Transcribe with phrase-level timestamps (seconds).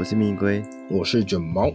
[0.00, 1.70] 我是蜜龟，我是卷毛，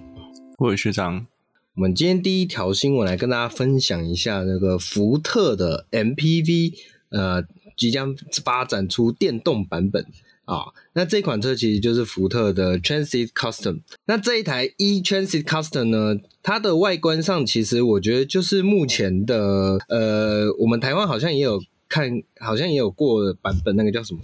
[0.57, 1.27] 我是学长。
[1.75, 6.73] 我们今天第一条新闻来跟大家分享一下那个福特的 MPV，
[7.09, 7.43] 呃，
[7.77, 10.07] 即将发展出电动版本
[10.45, 10.73] 啊。
[10.93, 13.81] 那这款车其实就是福特的 Transit Custom。
[14.07, 24.19] 那这一台 E Transit Custom 呢，它的外观上其实我觉得就是目前的，呃，我们台湾好像也有看，好像也有过的版本，那个叫什么？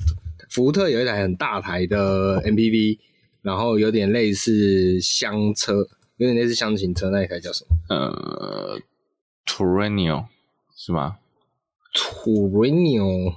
[0.49, 2.97] 福特有一台很大台的 MPV，
[3.41, 5.87] 然后有点类似厢车。
[6.17, 7.75] 有点类似厢型车，那一台叫什么？
[7.89, 8.79] 呃
[9.47, 10.25] ，Tourneo
[10.75, 11.17] 是吗
[11.95, 13.33] ？Tourneo，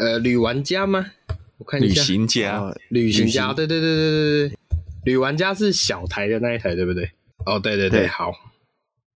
[0.00, 1.12] 呃，旅玩家吗？
[1.58, 4.58] 我看一下，旅行家，哦、旅行家，对对对对对对，
[5.04, 7.10] 旅玩家是小台的那一台，对不对？
[7.44, 8.32] 哦，对对对，对好，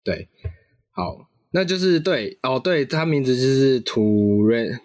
[0.05, 0.28] 对，
[0.91, 4.83] 好，那就是对，哦，对，它名字就是 Tourneo，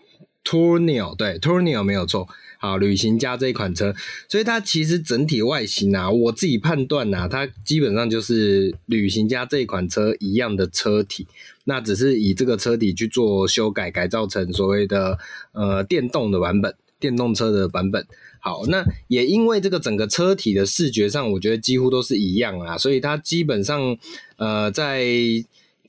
[1.18, 2.30] 对，Tourneo 没有错。
[2.62, 3.92] 好，旅行家这一款车，
[4.30, 11.26] 所以它其实整体外形啊，我自己判断啊，它基本上就是旅行家这款车一样的车体，
[11.64, 15.18] 那只是以这个车体去做修改，改造成所谓的
[15.54, 18.06] 呃电动的版本，电动车的版本。
[18.40, 23.98] 好，那也因为这个整个车体的视觉上，我觉得几乎都是一样啊，所以它基本上
[24.38, 25.04] 呃在。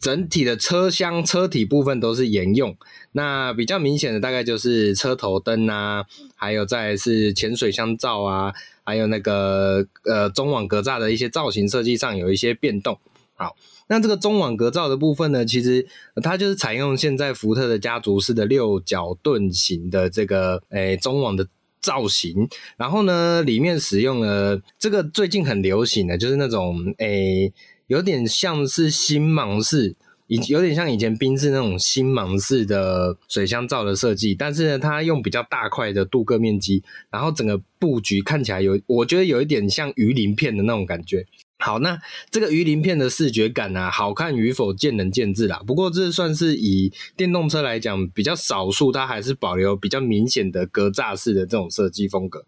[0.03, 2.77] 整体的车厢车体部分都是沿用，
[3.13, 12.99] 那比较明显的大概就是车头灯啊，还有再是前水箱罩啊，还有那个呃中网格栅的一些造型设计上有一些变动。
[13.35, 13.55] 好，
[13.87, 15.87] 那这个中网格栅的部分呢，其实
[16.21, 21.47] 它就是采用现在福特的家族式的六角盾型的这个诶、中网的
[21.81, 27.53] 造型，然后呢里面使用了这个最近很流行的，就是那种诶。
[27.87, 29.95] 有点像是星芒式，
[30.27, 41.27] 以有点像以前宾士那种星芒式的水箱罩的设计，但是呢，它用比较大块的镀铬面积，然后整个布局看起来有，我觉得有一点像鱼鳞片的那种感觉。
[41.59, 41.97] 好，那
[42.29, 45.63] 这个鱼鳞片的视觉感啊，好看与否见仁见智啦。
[45.65, 52.45] 不过这算是以电动车来讲比较少数，它还是保留比较明显的格栅式的这种设计风格。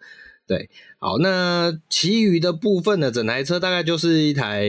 [0.46, 0.68] 对，
[0.98, 3.10] 好，那其余的部分呢？
[3.10, 4.62] 整台车大概就是一台，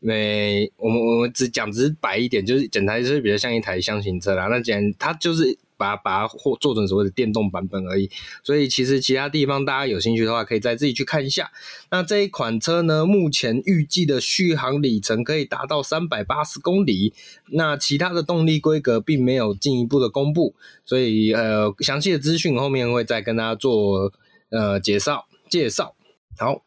[0.00, 4.46] 没，我们我们只讲直白一点，就是整台车比较像一台厢型车啦。
[4.46, 8.10] 那既然它就是把把它或做成所谓的电动版本而已，
[8.42, 11.50] 所以其实其他地方大家有兴趣的话，可以再自己去看一下。
[11.90, 17.12] 那这一款车呢，目前预计的续航里程可以达到三百八十公里。
[17.50, 20.54] 那其他的动力规格并没有进一步的公布，
[20.86, 24.14] 所以呃，详细的资讯后面会再跟大家做。
[24.56, 25.96] 呃，介绍介绍
[26.38, 26.62] 好，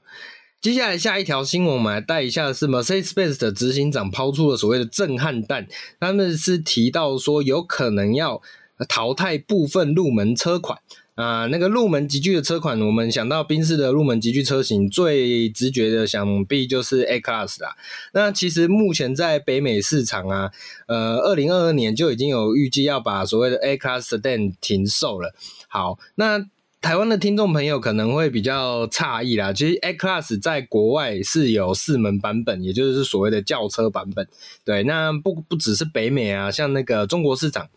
[0.59, 5.67] 接下来下一条新闻，我们来带一下是 Mercedes-Benz 的执行长抛出了所谓的震撼弹，
[5.99, 8.41] 他们是提到说有可能要
[8.89, 10.79] 淘汰部分入门车款
[11.15, 17.75] 啊、那个入门级距的车款，我们想到宾士的入门级距车型，最直觉的想必就是 A Class 啦。
[18.13, 20.51] 那其实目前在北美市场啊，
[20.87, 25.33] 呃，二零二二年就已经有预计要把所谓的 A Class Sedan 停售了。
[25.67, 26.45] 好，那。
[26.87, 34.25] 台湾的听众朋友可能会比较诧异啦，其实 A-Class 在国外是有四门版本，也就是所谓的轿车版本。
[34.63, 37.67] 对，那不不只是北美啊，像那个中国市场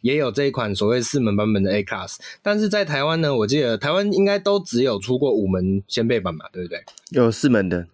[0.00, 6.82] 也有这一款所谓四门版本的 A-Class，但是在台湾呢，我记得台湾应该都只有出过五门掀背版嘛，对不对？
[7.10, 7.86] 有四门的，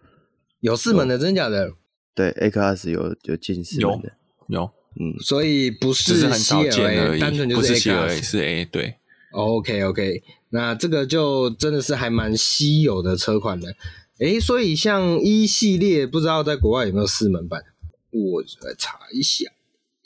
[0.60, 1.72] 有四门的，真假的？
[2.14, 4.12] 对，A-Class 有有近四门的，
[4.46, 4.70] 有，有
[5.00, 8.94] 嗯，所以不是 CLA，只是很少见而已，单纯就是 A-Class，是 A，对。
[9.32, 13.74] OK OK，那这个就真的是还蛮稀有的车款的，
[14.18, 17.64] 诶，所以像一系列不知道在国外有没有四门版，
[18.10, 19.50] 我来查一下，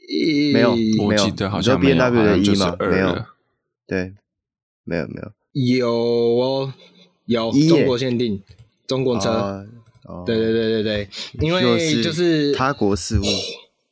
[0.08, 0.76] 诶没有，
[1.08, 1.96] 没有，记得好像没有
[2.36, 2.76] E 吗？
[2.78, 3.24] 没有，
[3.86, 4.14] 对，
[4.84, 6.74] 没有没有，有哦，
[7.26, 8.42] 有中国限定，
[8.86, 9.66] 中国车，哦。
[10.06, 11.08] 哦、对对对对对，
[11.40, 13.24] 因为就是他国事务，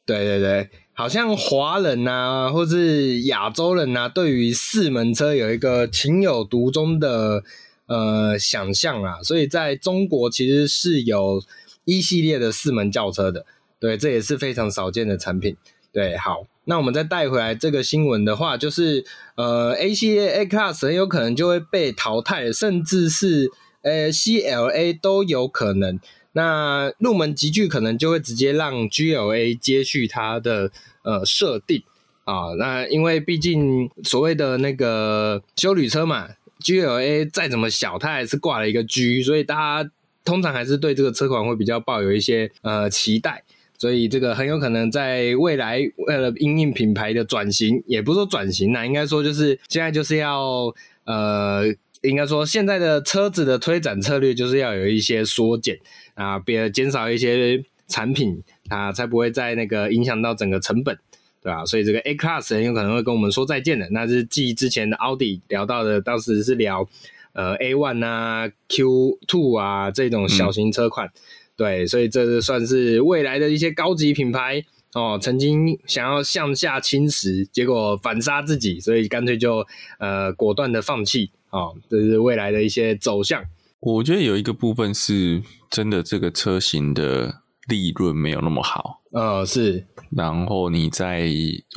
[0.04, 0.68] 对对对。
[0.94, 7.42] 好像华人呐、啊，或是亚洲人呐、啊，对于四门车有一个情有独钟的
[7.86, 11.42] 呃想象啊，所以在中国其实是有
[11.84, 13.46] 一系列的四门轿车的，
[13.80, 15.56] 对，这也是非常少见的产品。
[15.92, 19.04] 对，好，那我们再带回来这个新闻的话，就是
[19.36, 23.50] 呃，A 系列 A Class 很有可能就会被淘汰，甚至是
[23.82, 25.98] 呃 CLA 都有可能。
[26.34, 30.70] 那入门级距可能就会直接让 GLA 接续它的
[31.02, 31.82] 呃设定
[32.24, 36.28] 啊，那因为毕竟所谓的那个休旅车嘛
[36.60, 39.90] ，GLA 再怎么小，它还是挂了一个 G，所以大家
[40.24, 43.44] 通常还是对这个车款会比较抱有一些呃期待，
[43.76, 50.74] 所以这个很有可能在未来为了因应品牌的转型，也不是说转型啦，应该说就是现在就是要
[51.04, 51.74] 呃。
[52.02, 55.78] 应该说现在的车子的推展策略就是要有一些缩减
[56.14, 60.98] 啊，别减少一些产品啊，才不会在那个影响到整个成本，
[61.42, 61.64] 对吧？
[61.64, 63.88] 所以这个 A Class 很有可能会跟我们说再见的。
[63.90, 66.88] 那是继之前的奥迪聊到的，当时是聊
[67.32, 71.12] 呃 A One 啊、Q Two 啊这种小型车款，嗯、
[71.56, 74.64] 对，所以这是算是未来的一些高级品牌。
[74.94, 79.66] 哦，曾经想要向下侵蚀，结果反杀自己，所以干脆就
[79.98, 81.30] 呃果断的放弃。
[81.48, 83.42] 哦，这是未来的一些走向。
[83.82, 89.02] 我觉得有一个部分是真的，这个车型的利润没有那么好。
[89.10, 89.86] 呃，是。
[90.10, 91.28] 然后你在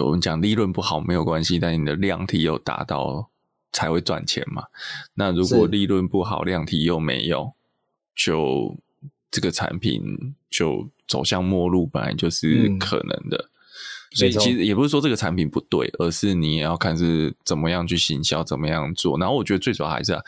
[0.04, 3.30] 我们讲利润不好没有关系，但你的量体有达到
[3.72, 4.64] 才会赚钱嘛。
[5.16, 7.54] 那如果利润不好，量体又没有，
[8.16, 8.78] 就
[9.30, 10.90] 这个产品就。
[11.08, 19.16] 走向末路本来就是可能的，嗯、所以其实也不是说这个产品不对，而是你也要看是怎么样去行销，怎么样做。
[19.20, 20.22] 然后我觉得最主要还是、啊、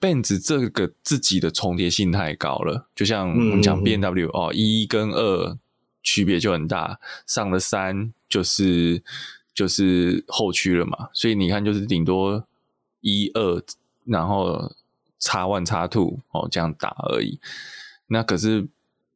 [0.00, 5.58] Benz 这个自己的重叠性太高了，就像我们讲 BMW、嗯、哦，一跟二
[6.02, 9.02] 区别就很大，上了三就是
[9.52, 12.46] 就是后驱了嘛，所以你看就是顶多
[13.00, 13.62] 一二，
[14.04, 14.74] 然后
[15.18, 17.38] 叉 one 叉 two 哦这样打而已，
[18.06, 18.66] 那可是。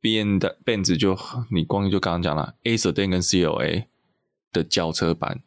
[0.04, 1.18] B N 的 Benz 就
[1.50, 3.88] 你光就刚刚讲了 A Sedan 跟 C L A
[4.52, 5.40] 的轿车版，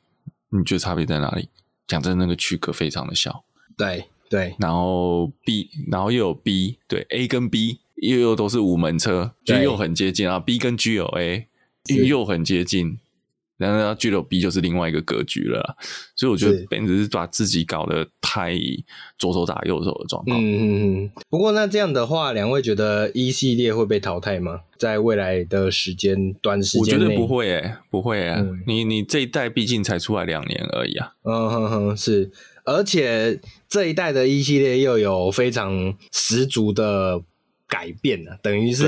[0.50, 1.50] 你觉得差别在哪里？
[1.86, 3.44] 讲真，那个区隔非常的小。
[3.78, 10.40] 对对，然后 B，然后又有 B，对 A 跟 B 又又都是五门车，就又很接近啊。
[10.40, 11.48] B 跟 G 有 A
[11.88, 13.00] 又又很接近。
[13.58, 15.76] 然后 G 有 B 就是另外一个格局了，
[16.16, 18.54] 所以我觉得 Benz 是把自己搞得太
[19.18, 20.40] 左手打右手的状况。
[20.40, 21.12] 嗯嗯嗯。
[21.28, 24.62] 不过那这样的话，两位觉得 E 系列会被淘汰吗？
[24.78, 28.62] 在未来的时间短时间内，我觉得不会诶、欸，不会诶、欸嗯。
[28.68, 31.14] 你你这一代毕竟才出来两年而已啊。
[31.24, 32.32] 嗯哼哼，是，
[32.68, 37.24] 而且这一代的一系列又有非常十足的。
[37.70, 38.86] 改变了，等于是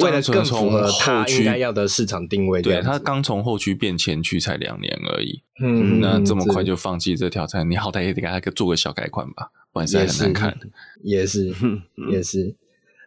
[0.00, 2.60] 为了更符合它应该要的市场定位。
[2.60, 10.58] 对，它刚从后驱变前驱才两年而已，嗯，那这么快就放弃这条菜，你好歹也得给它做个小改款吧，不然实在很难看。
[11.04, 11.54] 也是，
[12.10, 12.38] 也是。
[12.46, 12.56] 也是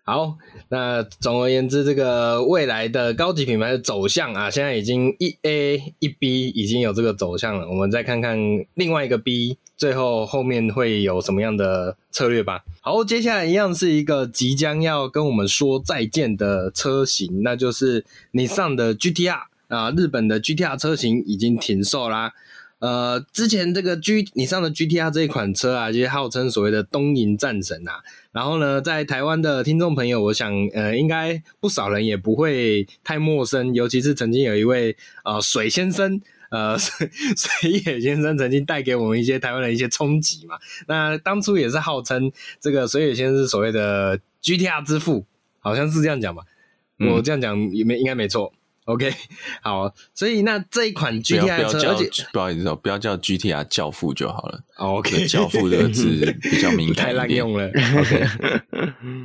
[0.09, 0.37] 好，
[0.69, 7.67] 那总而言之，这个未来的高级品牌的走向啊，现在已经一 A 一 B 已经有这个走向了。
[7.67, 8.39] 我们再看看
[8.75, 12.63] 另外一个 B，最后后面会有什么样的策略吧。
[12.79, 22.31] 好，接下来一样是一个即将要跟我们说再见的车型，那就是 Nissan 的 GTR 啊，日本的 GTR 车型已经停售啦。
[22.79, 28.03] 呃，之前这个 G 你上的 GTR 这一款车啊，就是号称所谓的东瀛战神啊。
[28.31, 36.21] 然后呢，在台湾的听众朋友，我想呃，应该不少人也不会太陌生，尤其是曾经有一位呃水先生，
[36.51, 40.57] 呃 水水野先生曾经带给我们一些台湾的一些冲击嘛。
[40.87, 45.25] 那当初也是号称这个水野先生是所谓的 GTR 之父，
[45.59, 46.43] 好像是这样讲吧？
[46.99, 48.53] 我这样讲也没应该没错。
[48.87, 49.13] OK，
[49.61, 54.61] 好，所以那这一款 GTR 车，而且不好意思哦，不要叫 GTR 教父就好了。
[54.77, 57.67] OK，教父这个字比较敏感， 太滥用了。
[57.99, 58.25] OK，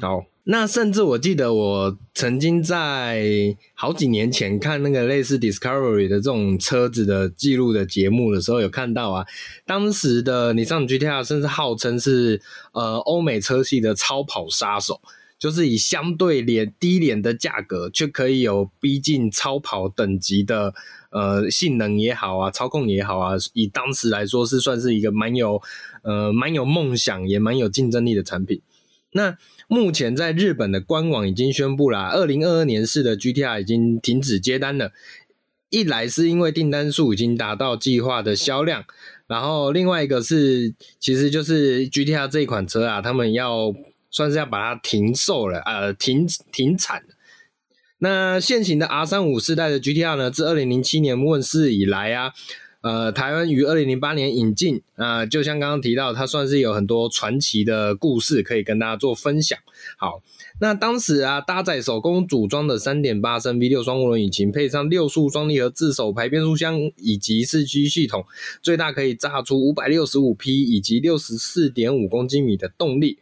[0.01, 9.25] 好，那甚至我记得我曾经在好几年前看那个类似 Discovery 的这种车子的记录的节目的时候，有看到啊，
[9.65, 12.43] 当时的你上 GTR 甚至号称是
[12.73, 15.01] 呃欧美车系的超跑杀手。
[15.43, 20.73] 就是以相对廉低廉的价格，却可以有逼近超跑等级的
[21.11, 25.61] 呃性能也好啊，操控也好啊，以当时来说是算是一个蛮有
[26.05, 28.63] 呃蛮有梦想也蛮有竞争力的产品。
[29.15, 34.93] 那目前在日本的官网已经宣布啦，二零二二年式的 GTR 已经停止接单了。
[35.71, 38.85] 一来是因为订单数已经达到计划的销量，
[39.27, 43.75] 然后另外一个是其实就是 GTR 这一款车啊，他们要。
[44.13, 47.03] 算是要把它停售了，呃，停停产。
[47.99, 52.33] 那现行的 R 三五世代的 GTR 呢，自二零零七年问世以来啊，
[52.81, 59.57] 呃，台湾于二零零八年引进啊，就像刚刚提到，它算是有很多传奇的故事可以跟大家做分享。
[59.97, 60.21] 好，
[60.61, 68.25] 那当时啊，搭载手工组装的三点八升 V 六双涡轮引擎，配上六速双离合自手排变速箱以及四驱系统，
[68.61, 73.19] 最大可以炸出五百六十五匹以及六十四点五公斤米的动力。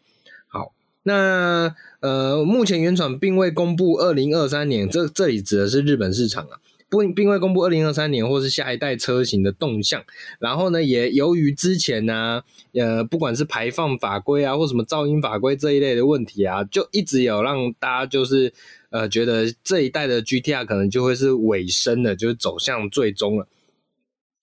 [1.03, 10.05] 那呃，目前原厂并未公布二零二三年，这这里指的是日本市场啊，不并未公布二零二三年或是下一代车型的动向。
[10.39, 12.43] 然后呢，也由于之前呢、
[12.75, 18.53] 呃，不管是排放法规啊，或什么噪音法规这一类的问题啊，就一直有让大家就是
[18.91, 23.47] 呃觉得这一代的 GTR 可能就会是尾声了，就是走向最终了。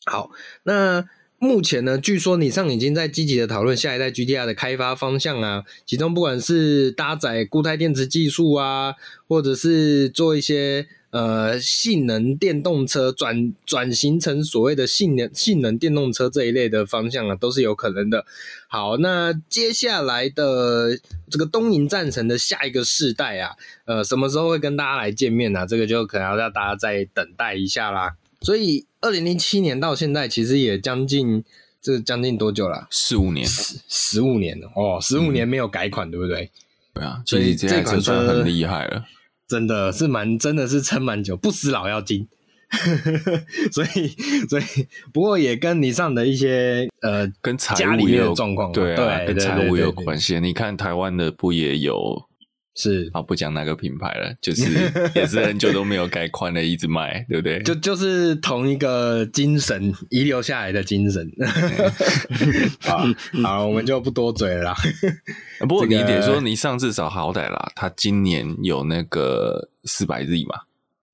[0.05, 0.31] 好，
[0.63, 1.07] 那。
[1.39, 8.95] 目前呢，据说你上已经在积极的讨论下一代 GTR 的开发方向啊，其中不管是搭载固态电池技术啊，
[9.27, 18.25] 或者是做一些呃性能电动车转转型成所谓的性能性能电动车这一类的方向啊，都是有可能的。
[18.67, 20.97] 好，那接下来的
[21.29, 23.51] 这个东瀛战神的下一个世代啊，
[23.85, 25.65] 呃，什么时候会跟大家来见面呢、啊？
[25.67, 28.15] 这个就可能要大家再等待一下啦。
[28.39, 31.41] 所以，二零零七年到现在，其实也将近
[31.81, 32.87] 这将近多久了？
[32.91, 36.51] 十五年，十十五年了哦，十五年没有改款，嗯、对不对？
[36.93, 39.05] 对啊，所以这款车很厉害了，
[39.47, 42.27] 真的是蛮，真的是撑蛮久，不死老要精。
[43.71, 44.09] 所以，
[44.49, 44.63] 所以
[45.13, 50.37] 不过也跟你上的一些呃，跟财务也有状况，对啊，跟财务有关系。
[50.41, 52.26] 你看台湾的不也有？
[52.79, 54.63] 是啊，不讲哪个品牌了，就是
[55.15, 57.59] 也是很久都没有改款的，一直卖，对不对？
[57.63, 61.27] 就就是同一个精神遗留下来的精神。
[62.81, 63.03] 好，
[63.43, 64.75] 好，我们就不多嘴了啦。
[65.61, 70.61] 不过你得说，你上至少好歹啦，他今年有那个四百 Z 嘛？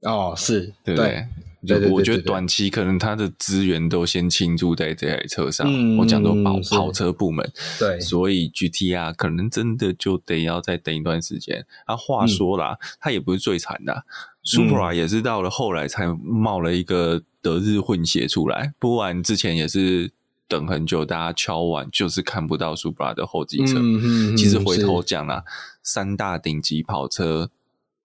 [0.02, 1.26] 哦，是对不对？
[1.66, 11.66] 就我觉得短期可能他的资源都先倾注在这台车上，嗯、我讲到跑跑车部门，对，所以 GTR 可能真的就得要再等一段时间。
[11.86, 14.04] 啊，话说啦，嗯、它也不是最惨的、啊、
[14.44, 20.12] ，Supra 也是到了后来才冒了一个德日混血出来，不然之前也是
[20.48, 23.80] 等很久，大家敲完就是看不到 Supra 的后继车。
[23.80, 25.44] 嗯嗯、其实回头讲啦，
[25.82, 27.50] 三大顶级跑车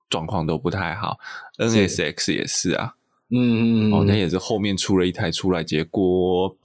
[0.09, 1.19] 状况都不太好
[1.59, 2.95] ，NSX 也是啊。
[3.31, 6.57] 嗯嗯嗯，哦，那也是后面出了一台出来，结果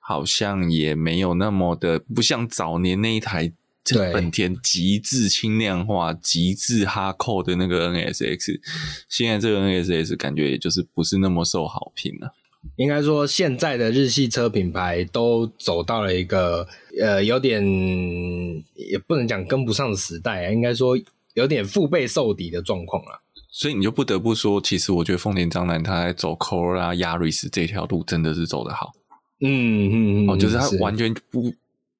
[0.00, 3.52] 好像也没有那么的，不像早年那一台
[4.12, 8.60] 本田极致轻量化、极致哈扣的那个 NSX，
[9.08, 12.34] 现在这个 NSX 感觉也就是不是那么受好评了。
[12.76, 16.66] 应该说，现在的日系车品牌都走到了一个
[17.00, 17.64] 呃，有点
[18.74, 20.98] 也不能讲跟不上的时代啊，应该说
[21.34, 23.22] 有点腹背受敌的状况了。
[23.58, 28.92] 所以你就不得不说，其实我觉得丰田章男他在走 Corolla Yaris 这条路真的是走得好。
[29.40, 31.52] 嗯嗯嗯，哦，就是他完全不，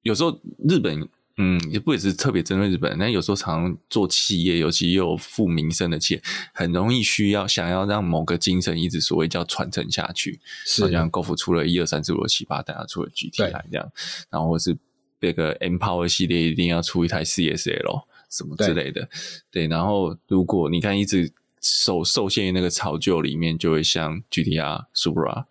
[0.03, 0.39] 有时候
[0.69, 6.21] 日本，嗯，也不也是特别针对日本，但有时候常常做企业，尤其又有负名声的企业，
[6.53, 10.39] 很容易需要想要让某个精神一直所谓叫传承下去。
[10.65, 13.91] 是，好像 Golf 出了一二三四五六七八，大家出了 GTI 这样，
[14.29, 14.77] 然后或是
[15.19, 19.01] 这个 M-Power 系列一定要出一台 CSL 什么之类的，
[19.51, 21.29] 对，对，然后如果你看一直。
[21.61, 25.45] 受受限于那个潮旧里面，就会像 GTR、Supra、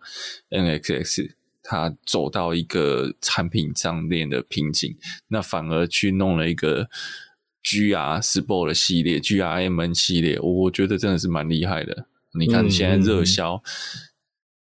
[0.49, 4.97] NXX，它走到一个产品上面的瓶颈，
[5.27, 6.89] 那反而去弄了一个
[7.63, 12.05] GR Sport 的系列、GRMN 系列，我觉得真的是蛮厉害的。
[12.33, 13.69] 你看现在热销、嗯、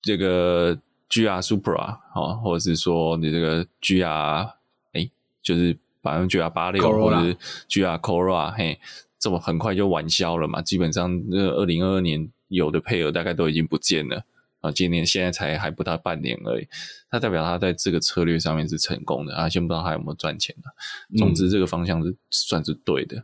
[0.02, 0.78] 这个
[1.10, 1.82] GR Supra
[2.14, 4.54] 啊，或者是说你这个 GR，
[4.94, 5.10] 哎，
[5.42, 7.36] 就是反正 GR 八六或者是
[7.68, 8.80] GR Corolla，嘿。
[9.24, 10.62] 这么很快就完销了嘛？
[10.62, 14.26] 基本上，这二零二二年有的配额大概都已经不见了
[14.60, 14.70] 啊！
[14.70, 16.68] 今年现在才还不到半年而已，
[17.10, 19.48] 它代表它在这个策略上面是成功的啊！
[19.48, 23.16] 先不知道它有没有赚钱的，总之这个方向是算是对的。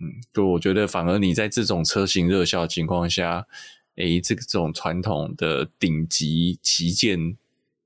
[0.00, 3.46] 嗯，就我觉得，反而你在这种车型热销的情况下，
[3.94, 7.38] 诶，这个这种传统的顶级旗舰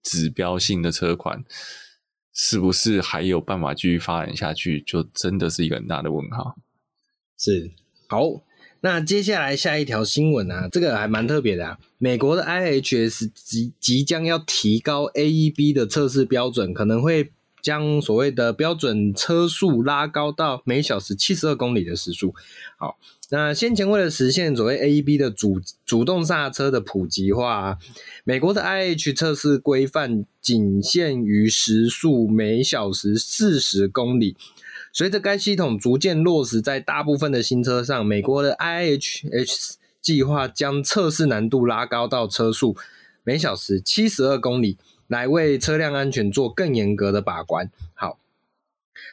[0.03, 1.45] 指标性的车款，
[2.35, 4.81] 是不是还有办法继续发展下去？
[4.81, 6.57] 就真的是一个很大的问号。
[7.43, 7.71] 是
[8.07, 8.43] 好，
[8.83, 11.79] 那接下来下一条新闻啊，这个还蛮特别的啊。
[11.97, 17.33] 美国的 IHS 即即将要提高 AEB 的测试标准，可能会
[17.63, 22.35] 将所谓的标准车速拉高到每小时七十二公里的时速。
[22.77, 22.99] 好，
[23.31, 27.79] 那先前为了实现所谓 AEB 的主主动刹车的普及化啊，
[28.25, 34.37] 美国的 Ih 测试规范仅限于时速每小时四十公里。
[34.93, 42.77] 随着该系统逐渐落实在大部分的新车上，美国的 IHH 计划将测试难度拉高到车速
[43.25, 44.79] 每小时七十二公里，
[45.09, 47.71] 来为车辆安全做更严格的把关。
[47.95, 48.20] 好，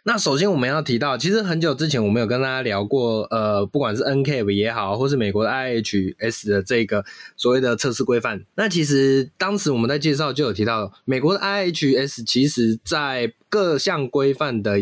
[0.04, 7.04] 那首先我们要提到，其实很久之前我们有跟大家聊过，呃，不管是 NCAP 也好，或是美国的 IHS 的这个
[7.36, 14.78] 所谓的测试规范，那其实当时我们在介绍就有提到，美国的 IHS 其实在各项规范的，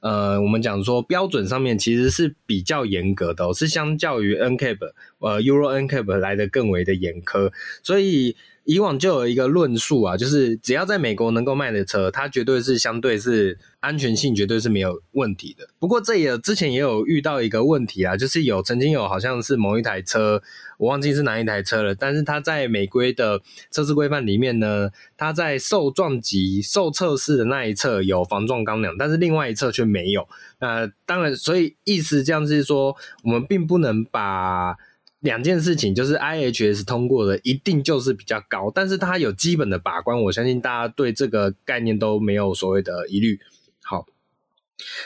[0.00, 4.78] 呃，我们讲说标准上面其实是比较严格的，是相较于 NCAP
[5.20, 7.50] 呃 Euro NCAP 来的更为的严苛，
[7.82, 8.36] 所以。
[8.66, 15.68] 以往就有一个论述啊，就是只要在美国能够卖的车，它绝对是相对是安全性绝对是没有问题的。
[15.78, 20.42] 不过这也之前也有遇到一个问题啊，就是有曾经有好像是某一台车，
[20.78, 30.28] 我忘记是哪一台车了，但是它在美规的测试规范里面呢，它在受撞击受测试的那一侧有防撞钢梁，但是另外一侧却没有。
[30.58, 34.76] 那当然，所以意思这样是说，我们并不能把。
[35.20, 43.40] 两件事情就是 IHS 通过的一定就是比较高，但是它有基本的把关，我相信大家对这个概念都没有所谓的疑虑。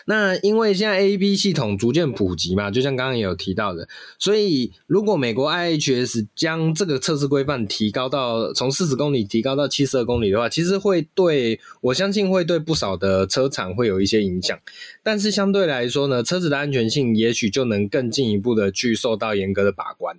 [0.06, 14.58] 那因为现在 A B 系统逐渐普及嘛，就像刚刚也有提到的，所以如果美国 IHS 将这个测试规范提高到从四十公里提高到七十二公里的话，其实会对我相信会对不少的车厂会有一些影响。
[15.02, 20.18] 但是相对来说呢，车子的安全性也许就能更进一步的去受到严格的把关。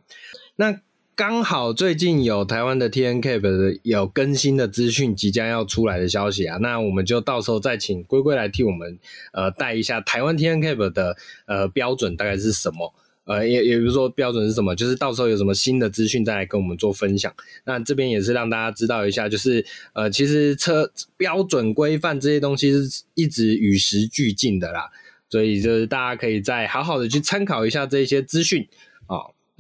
[0.55, 0.79] 那
[1.13, 8.97] 刚好最近有台湾的 TNCAP 的有更新的资讯即将要出来的消息啊，那我们就到时候再请龟龟来替我们
[9.33, 11.15] 呃带一下台湾 TNCAP 的
[11.45, 12.93] 呃标准大概是什么，
[13.25, 17.31] 呃也也比如说标准是什么，就是到时候有什么新的资讯再来跟我们做分享。
[17.65, 19.63] 那这边也是让大家知道一下，就是
[19.93, 24.89] 呃其实车标准规范这些东西是一直与时俱进的啦，
[25.29, 28.67] 所以就是大家可以再好好的去参考一下这些资讯。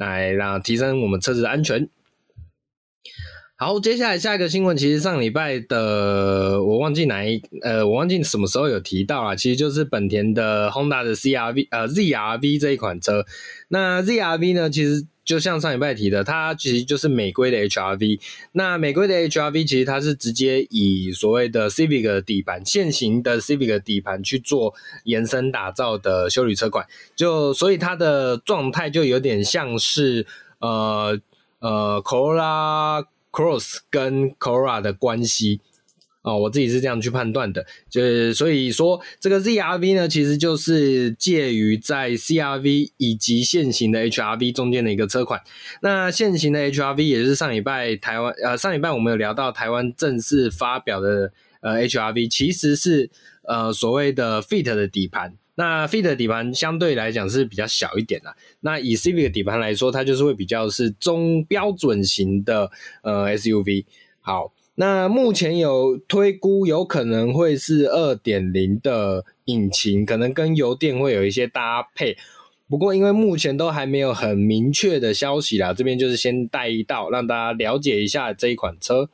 [0.01, 1.87] 来让提升我们车子的安全。
[3.55, 13.23] 好，接下来下一个新闻，其实上礼拜的我忘记哪一呃，我忘记什么时候有提到啊，其实就是本田的 Honda 的 CRV 呃 ZRV 这一款车。
[13.67, 18.19] 那 ZRV 呢，其实就像上礼拜提的，它其实就是美规的 HRV。
[18.51, 24.73] 那美规的 HRV 其实它是直接以所谓的 Civic 的底盘，现行的 Civic 底盘去做
[25.05, 26.85] 延伸打造的修理车款，
[27.15, 30.27] 就所以它的状态就有点像是
[30.59, 31.17] 呃
[31.59, 35.61] 呃 Corolla Cross 跟 Corolla 的关系。
[36.23, 45.41] 哦，我自己是这样去判断的，就是所以说这个 ZRV 呢，其实就是介于在 CRV 以及现行的 HRV 中间的一个车款。
[45.81, 53.09] 那现行的 HRV 也是上礼拜台湾呃上礼拜我们有聊到台湾正式发表的呃 HRV，其实是
[53.47, 55.33] 呃所谓的 Fit 的底盘。
[55.55, 58.35] 那 Fit 的底盘相对来讲是比较小一点的。
[58.59, 62.69] 那以 Civic 的底盘来说，它就是会比较是中标准型的
[63.01, 63.85] 呃 SUV。
[64.19, 64.53] 好。
[64.81, 72.17] 那目前有推估，有可能会是二点零的引擎，可能跟油电会有一些搭配。
[72.67, 79.07] 不过因为目前都还没有很明确的消息啦，这边就是先带一道，让大家了解一下这一款车。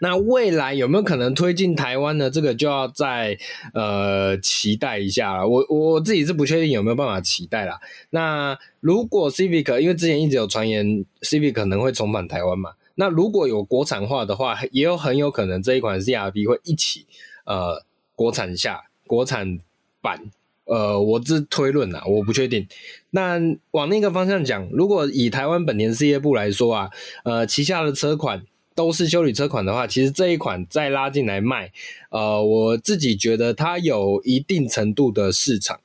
[0.00, 2.30] 那未来有没有可能推进台湾呢？
[2.30, 3.36] 这个就要再
[3.74, 5.46] 呃期待一下了。
[5.46, 7.78] 我我自己是不确定有没有办法期待啦。
[8.08, 12.70] 那如果 Civic，因为之前一直有传言 Civic 可能会重返台湾嘛。
[13.00, 17.06] 那如果有国产化的话，也有很有可能这一款 CRV 会一起
[17.46, 17.82] 呃
[18.14, 19.58] 国产下国产
[20.02, 20.30] 版，
[20.66, 22.68] 呃，我这推论啊，我不确定。
[23.12, 26.90] 那往那个方向讲，如果以台湾本田事业部来说啊，
[27.24, 31.72] 呃，旗下的车款都是修理车款的话，其实这一款再拉进来卖，
[32.10, 35.80] 呃，我自己觉得它有一定程度的市场。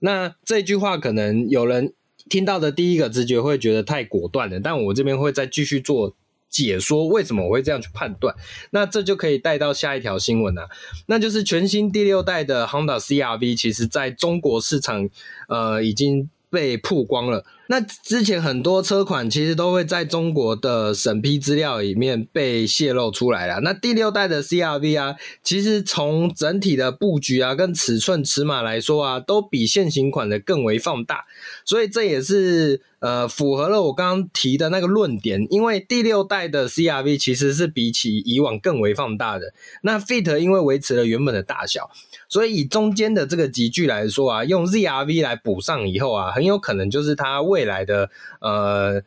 [0.00, 1.92] 那这句话可能有人
[2.28, 6.16] 听到的第一个直觉会觉得太果断了，但我这边会再继续做。
[6.64, 8.34] 解说为什么我会这样去判断？
[8.70, 10.66] 那这就可以带到下一条新闻啊，
[11.06, 15.08] 那就是全新第六代的 Honda CRV，其实在中国市场，
[15.48, 17.44] 呃，已经被曝光了。
[17.68, 23.60] 那之前很多车款其实都会在中国的审批资料里面被泄露出来了。
[23.60, 31.24] 那第六代的 CRV 啊，其实从整体的布局啊，跟尺寸尺码来说啊，都比现行款的更为放大。
[31.64, 39.52] 所以这也是呃符合了我刚刚提的那个论点，因为第六代的 CRV 其实是比起以往更为放大的。
[39.82, 41.90] 那 Fit 因为维持了原本的大小，
[42.28, 48.10] 所以以中间的这个集聚来说啊，用 ZRV 来补上以后啊，很有可能就是它为未来的
[48.42, 49.02] 呃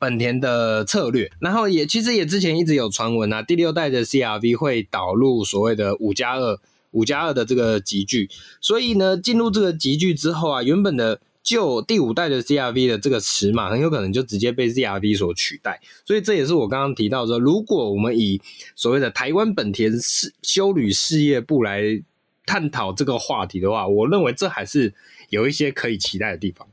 [0.00, 6.58] 本田的策略，然后也其实也之前一直有传闻啊，第六代的 CRV 会导入所谓的五加二
[6.90, 8.28] 五加二的这个集聚，
[8.60, 18.40] 所以呢进入这个集聚之后啊，原本的旧第五代的 CRV 的这个尺码很有可能就直接被 CRV 所取代，所以这也是我刚刚提到说，如果我们以
[18.74, 22.02] 所谓的台湾本田事修旅事业部来
[22.44, 24.92] 探讨这个话题的话，我认为这还是
[25.30, 26.68] 有一些可以期待的地方。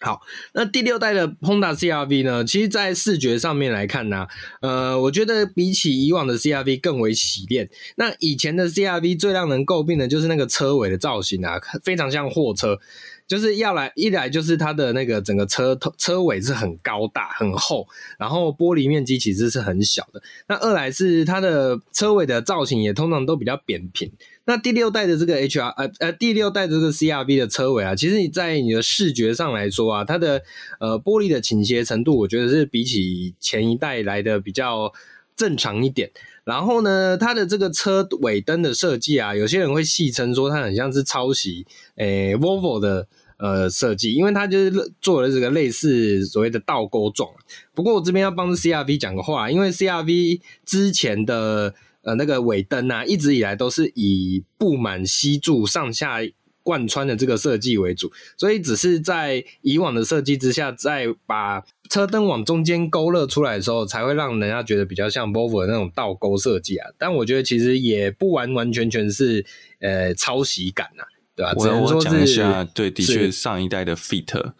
[0.00, 0.20] 好，
[0.52, 2.44] 那第六代的 Honda CR-V 呢？
[2.44, 4.26] 其实，在视觉上面来看呢、
[4.60, 7.68] 呃，我觉得比起以往的 CR-V 更为洗练。
[7.96, 12.78] 那以前的 CR-V 最让人诟病的就是那个车尾的造型啊，非常像货车。
[13.26, 17.86] 就是要来一来就是它的那个整个车头车尾是很高大很厚，
[18.18, 20.22] 然后玻璃面积其实是很小的。
[20.46, 24.10] 那二来是它的车尾的造型也通常都比较扁平。
[24.48, 30.42] 那第六代的这个 HR 呃呃第六代的这个 CRV 的车尾啊，其实你在你的视觉上来说啊，它的
[30.80, 34.90] 呃玻璃的倾斜程度，我觉得是比起前一代来的比较
[35.36, 36.10] 正常一点。
[36.44, 43.06] 然后呢，它的这个车尾灯的设计啊，有些人会戏称说它很像是抄袭诶 Volvo 的。
[43.40, 47.30] 呃，设计，因为它就是做了这个类似所谓的倒钩状。
[47.72, 51.72] 不过我这边要帮 CRV 讲个话，因为 CRV 之前的
[52.08, 56.20] 呃那个尾灯啊，一直以来都是以布满吸柱上下
[56.62, 66.90] 贯穿的这个设计为主，所以只是在以往的设计之下，再把车灯往中间勾勒出来的时候，才会让人家觉得比较像 Volvo 的那种倒钩设计啊。
[66.98, 69.44] 但我觉得其实也不完完全全是
[69.80, 71.08] 呃抄袭感呐、啊。
[71.34, 74.52] 对啊，我我讲一下，对，的确上一代的 Fit，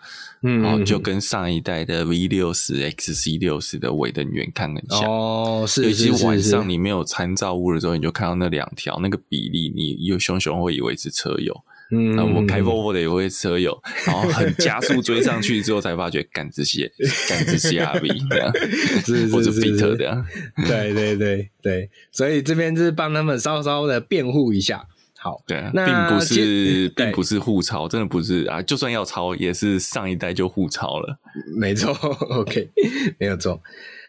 [0.43, 5.09] 嗯，然后就跟上一代的 V 六十 XC 六十的尾灯圆看很像。
[5.09, 11.55] 哦，是，尤其晚上你没有参照物的时候，你就看到那两条那个比例，你有熊熊会以为是车友，
[11.91, 16.91] 嗯，那我开 Volvo 的也会车友，然后很加速追上去之后，才发觉干这些
[17.29, 18.53] 干这些 CRV 这样，
[19.05, 20.25] 是或者 Fit 这样，
[20.67, 24.87] 对对对对，所以这边就是帮他们稍稍的辩护一下。
[25.21, 28.63] 好，对啊，并不是，并不是互抄，真的不是啊！
[28.63, 31.19] 就算要抄，也是上一代就互抄了。
[31.59, 32.71] 没错，OK，
[33.19, 33.61] 没有错。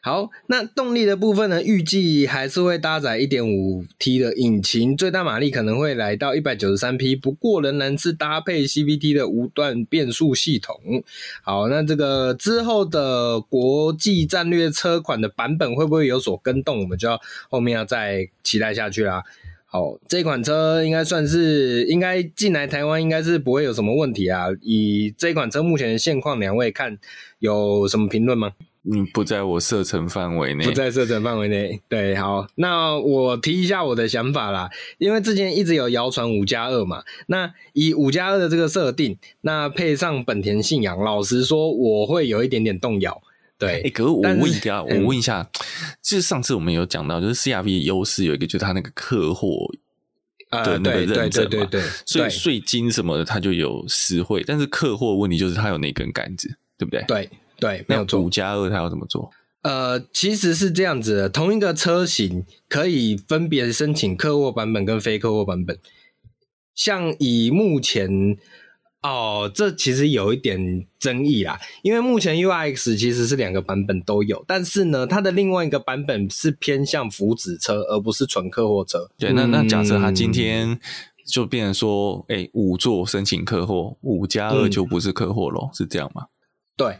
[0.02, 1.62] 好，那动力的部分呢？
[1.62, 10.80] 预计还是会搭载 1.5T 的引擎，最大马力可能会来到193匹，不过仍然是搭配 CVT 的无段变速系统。
[11.42, 16.80] 好，那这个之后的国际战略车款的版本会不会有所更动？
[16.82, 17.20] 我们就要
[17.50, 19.24] 后面要再期待下去啦。
[19.72, 24.48] 好，这款车应该算是应该进来台湾，应该是不会有什么问题啊。
[24.62, 26.98] 以这款车目前的现况，两位看
[27.38, 28.54] 有什么评论吗？
[28.92, 31.80] 嗯，不在我射程范围内，不在射程范围内。
[31.88, 34.72] 对，好，那我提一下我的想法啦。
[34.98, 43.22] 因为之前一直有谣传五加二嘛，那以五加二的这个设定，那配上本田信仰，老实说，我会有一点点动摇。
[43.60, 45.48] 对，哎、欸，可是我问一下，我问一下，
[46.02, 49.70] 就是上次我们有讲到，就是 CRV 的优势有一个，就是它那个客货
[50.50, 57.04] 的那个认证嘛，呃、对，对，对，对，对，所以税金什么的它就有实惠，但是客货问题就是它有那根杆子，对不对？
[57.06, 58.22] 对对，没有做。
[58.22, 59.30] 五加二它要怎么做？
[59.64, 65.78] 呃，其实是这样子的，同一个车型可以分别申请客货版本跟非客货版本，
[66.74, 68.38] 像以目前。
[69.02, 79.10] 哦，这其实有一点争议啦，因为目前 URX 其实是两个版本都有，但是呢，它的另外一个版本是偏向福祉车，而不是纯客货车。
[79.18, 80.78] 对，那那假设他今天
[81.26, 86.26] 就变成说，哎、欸，五座申请客货，五加二就不是客货咯、嗯，是这样吗？
[86.76, 86.98] 对，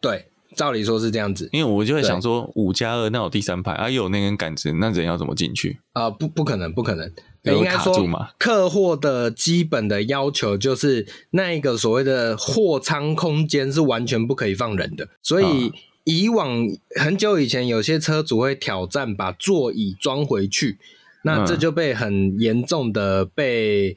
[0.00, 1.48] 对，照理说是这样子。
[1.52, 5.78] 因为我就会想说，五加二那有第三排啊，又有那根杆子，那人要怎么进去？
[5.92, 7.10] 啊、呃，不，不可能，不可能。
[7.44, 7.92] 应该说，
[8.38, 15.08] 客货的基本的要求就是那一个所谓的货舱空间是完全不可以放人的。
[15.24, 15.72] 所以
[16.04, 16.68] 以往
[17.00, 20.78] 很久以前，有些车主会挑战把座椅装回去，
[21.24, 23.96] 那这就被很严重的被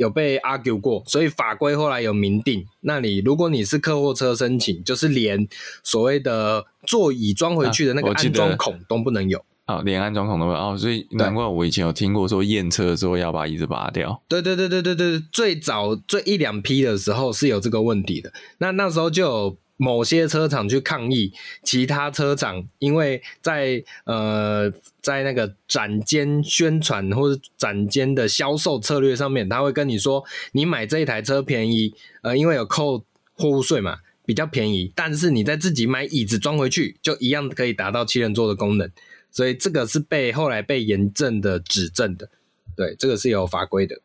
[0.00, 1.02] 有被 argue 过。
[1.06, 5.46] 所以法规后来有明定，那你如果你是客货车申请，就是连
[5.84, 9.44] 所谓的座椅装回去的那个安装孔都不能有。
[9.66, 14.20] 啊，连安装孔都没有哦，所以难怪我以前有听过说验车的时候要把椅子拔掉。
[14.26, 18.32] 对对对对对对，最早最一两批的时候是有这个问题的。
[18.58, 34.92] 那那时候就有某些车厂去抗议，其他车厂因为在呃在那个展间宣传或者展间的销售策略上面，他会跟你说，你买这一台车便宜，呃，因为有扣货物税嘛，比较便宜。
[34.94, 38.90] 但是你再自己买椅子装回去，就一样可以达到七人座的功能。
[39.30, 42.28] 所以这个是被后来被严正的指正的，
[42.76, 43.98] 对，这个是有法规的，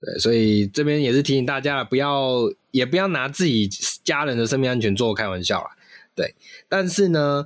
[0.00, 3.68] 对，所以这边也是提醒大家，不要也不要拿自己
[4.02, 5.70] 家人的生命安全做开玩笑啦，
[6.14, 6.34] 对。
[6.68, 7.44] 但是呢，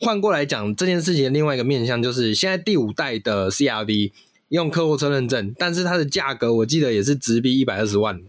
[0.00, 4.12] 换过来讲这件事情的另外一个面向，就是现在第五代的 CRV
[4.48, 8.20] 用客货车认证，但是它的价格我记得也是直逼一百二十万，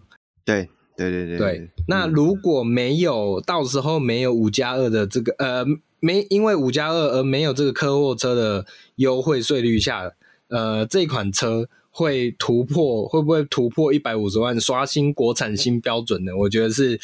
[0.44, 1.38] 对，对对对对。
[1.38, 5.64] 对，那如果没有到时候没有五加二的这个呃。
[6.00, 10.12] 没因为五加二而没有这个客货车的优惠税率下，
[10.48, 16.36] 呃，这款车会突破，会不会突破一百五十万，刷新国产新标准呢？
[16.36, 16.98] 我觉得是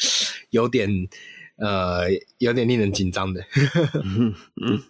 [0.49, 0.89] 有点
[1.55, 3.41] 呃，有点令人紧张的。
[4.03, 4.83] 嗯嗯，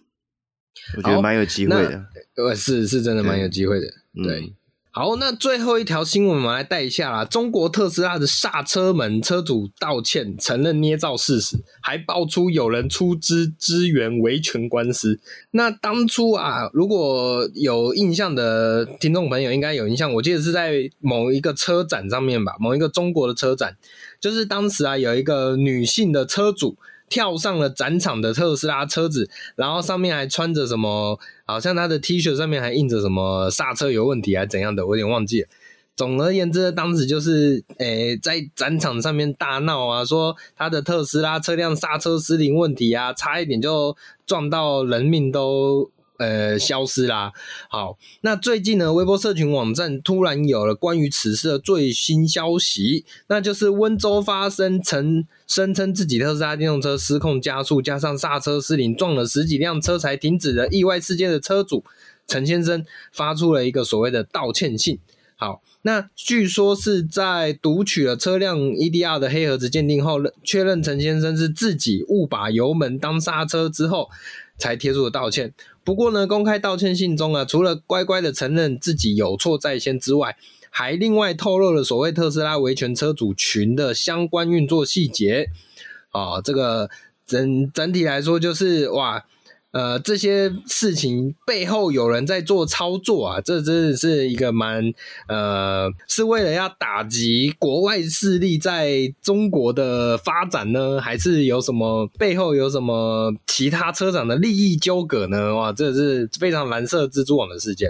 [0.98, 2.04] 我觉得蛮有机会的。
[2.36, 3.86] 呃，是是真的蛮有机会的，
[4.24, 4.52] 对。
[4.94, 7.24] 好，那最后一条新闻我们来带一下啦。
[7.24, 15.22] 中国特斯拉的刹车门车主道歉，承认捏造事实，还爆出有人出资支援维权官司。
[15.52, 23.78] 那当初啊，如果有印象的听众朋友应该有印象，我记得是在某一个车展上面吧，某一个中国的车展，
[24.20, 26.76] 就是当时啊有一个女性的车主。
[27.12, 31.20] 跳上了展场的特斯拉车子，然后上面还穿着什么？
[31.46, 34.88] 好像他的 T 恤上面还印着什么刹车有问题还怎样的？
[34.88, 35.48] 我有点忘记了。
[35.96, 43.96] 总而言之，当时就是诶、在展场上面大闹啊，说他的特斯拉车辆刹车失灵问题啊，差一点就
[44.26, 45.92] 撞到人命都。
[46.22, 47.32] 呃，消失啦。
[47.68, 61.84] 好，那最近呢，微博社群网站突然有了关于此事的最新消息，那就是温州发生曾声称自己特斯拉电动车失控加速，加上刹车失灵，撞了十几辆车才停止的意外事件的车主
[62.28, 65.00] 陈先生发出了一个所谓的道歉信。
[65.42, 74.08] 好，那据说是在读取了车辆 EDR 的黑盒子鉴定后，确认陈先生是自己误把油门当刹车之后，
[74.60, 75.52] 才贴出了道歉。
[75.84, 80.38] 不过呢，公开道歉信中啊，除了乖乖的承认自己有错在先之外，
[80.70, 85.48] 还另外透露了所谓特斯拉维权车主群的相关运作细节。
[86.12, 86.88] 啊、哦，这个
[87.26, 89.26] 整整体来说就是哇。
[89.72, 94.94] 呃，这些事情背后有人在做操作啊，这真的是一个蛮
[95.28, 105.56] 呃，是为了要打击国外势力在中国的发展呢，还是有什么背后有什么其他车厂的利益纠葛呢？
[105.56, 107.90] 哇，这是非常蓝色蜘蛛网的事件。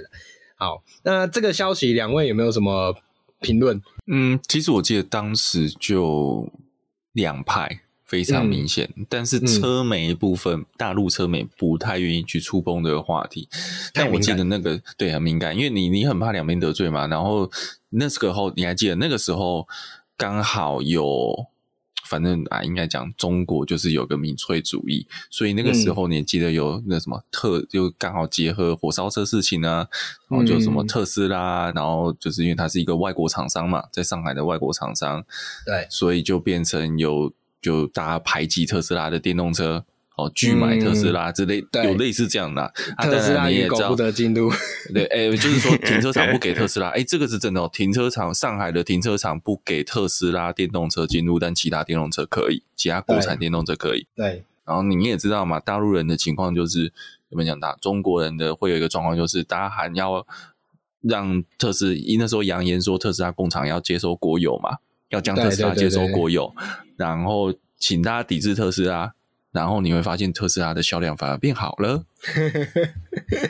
[0.56, 2.96] 好，那这个消息两位有没有什么
[3.40, 3.82] 评论？
[4.06, 6.48] 嗯，其实我记得当时就
[7.14, 7.82] 两派。
[8.12, 13.48] 非常明显，嗯、但是车媒部分，嗯、大陆车媒不太愿意去触碰这个话题。
[13.94, 17.08] 但我记得那个对很敏感，因为你你很怕两边得罪嘛。
[17.08, 17.50] 然后
[17.92, 19.66] 那时候你还记得那个时候
[20.18, 21.48] 刚好有，
[22.04, 29.88] 反正啊，应该讲中国就是有个民粹主义，所以那个时候你记得有那什么特，就刚好结合火烧车事情啊，
[30.28, 35.24] 然后就什么特斯拉，然后就是因为它是一个外国厂商嘛，在上海的外国厂商，
[35.66, 37.32] 对，所以就变成有。
[37.62, 39.86] 就大家排挤特斯拉的电动车，
[40.18, 42.64] 哦，拒买特斯拉之类，嗯、有类似这样的。
[42.98, 44.52] 啊、特斯拉你也搞不得进度，
[44.94, 47.70] 对，哎、欸，就是说 停车场不给特斯拉，哎、欸，这个是真的哦。
[47.72, 54.08] 停车场，上海的停车场不给特斯拉电动车进入，但其他电动车可以，其他国产电动车可以。
[54.16, 56.92] 对，然后你也知道嘛，大陆人的情况就是，
[57.30, 57.78] 有没有讲到？
[57.80, 60.26] 中国人的会有一个状况，就是大家还要
[61.02, 64.78] 让特斯拉，那时候扬言说特斯拉工厂要接收国有嘛。
[65.10, 66.56] 要将特斯拉接收国有，
[67.02, 69.12] 然后请大家抵制特斯拉，
[69.52, 72.04] 然后你会发现特斯拉的销量反而变好了。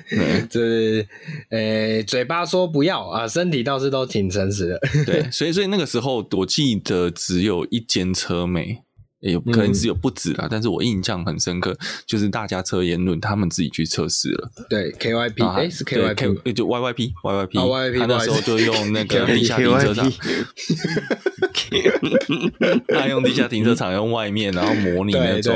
[0.09, 1.05] 对，就是
[1.49, 4.79] 呃，嘴巴说不要啊，身体倒是都挺诚实的。
[5.05, 8.81] 对，所以所以那个时候我记得只有一间车媒。
[9.21, 14.51] 也有可能只有不止啦，嗯、但是我印象很深刻，就是大家车言论他们自己去测试了。
[14.69, 20.11] 对，KYP，哎，是 KYP，就 YYP，YYP，哦、YYP 他那时候就用那个地下停车场，
[22.87, 25.53] 他用地下停车场用外面，然后模拟那种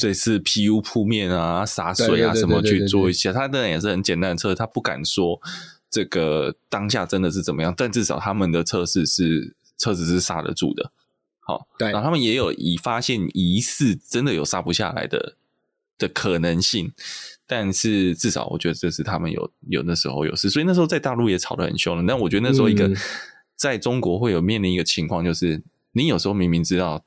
[0.00, 3.30] 这次 PU 铺面啊、洒水啊什么去做一些。
[3.32, 5.38] 他当然也是很简单的测，他不敢说
[5.90, 10.90] 这个当下真的是怎么样，但至少他们的测试是车子是刹得住的。
[11.44, 15.36] 好，对，然后他们也有已发现疑似真的有杀不下来的
[15.98, 16.92] 的可能性，
[17.46, 22.04] 但是至少我觉得这是他们有有那时候有事，所以那时候在大陆也吵得很凶了。
[22.06, 22.96] 但我觉得那时候一个、嗯、
[23.56, 27.04] 在中国会有面临一个情况，就是你有时候明明知道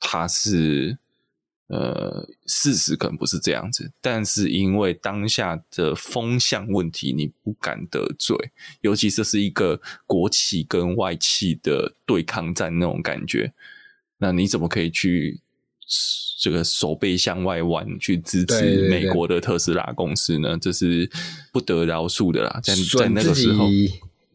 [0.00, 0.98] 他是。
[1.68, 8.36] 呃，事实可能不是这样子，但是因为当下的风向问题，你不敢得罪，
[8.82, 13.54] 尤其这是一个国企跟外企的对抗战那种感觉，
[14.18, 15.40] 那你怎么可以去
[16.38, 20.58] 这个手背向外弯去支持美国的特斯拉公司呢？
[20.60, 21.10] 这是
[21.50, 23.66] 不得饶恕的啦，在在那个时候，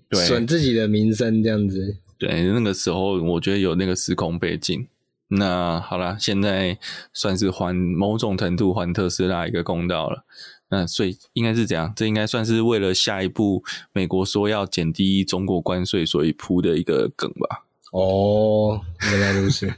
[0.10, 4.88] 对，损自己的名声这样子，对，那个时候我觉得有那个时空背景。
[5.30, 6.78] 那好了，现在
[7.14, 10.26] 算是还某种程度还特斯拉一个公道了。
[10.72, 17.66] 那所以应该是这样，这应该算是为了下一步美国说要减低中国关税，所以铺的一个梗吧。
[17.92, 18.80] 哦，
[19.12, 19.72] 原来如此，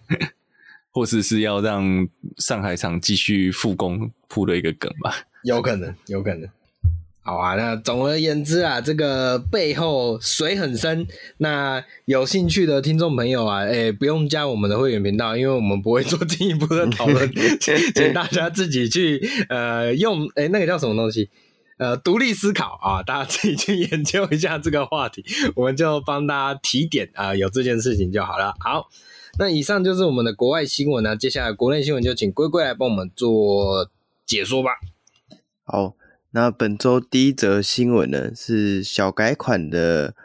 [0.92, 5.16] 或是是要让上海厂继续复工铺的一个梗吧？
[5.44, 6.50] 有可能，有可能。
[7.24, 11.06] 好啊，那总而言之啊，这个背后水很深。
[11.38, 17.32] 那有兴趣的听众朋友啊，哎、欸，不用加我们的会员频道，因为我们不会做进一步的讨论，
[17.62, 21.30] 请大家自己去呃用哎、欸、那个叫什么东西
[21.78, 25.24] 呃独立思考啊，大家自己去研究一下这个话题，
[25.56, 28.56] 我们就帮大家提点啊，有这件事情就好了。
[28.60, 28.90] 好，
[29.38, 33.88] 那以上就是我们的国外新闻呢，接下来国内新闻就请龟龟来帮我们做
[34.26, 34.72] 解说吧。
[35.64, 35.94] 好。
[36.34, 40.16] 那本周第一则新闻呢，是小改款的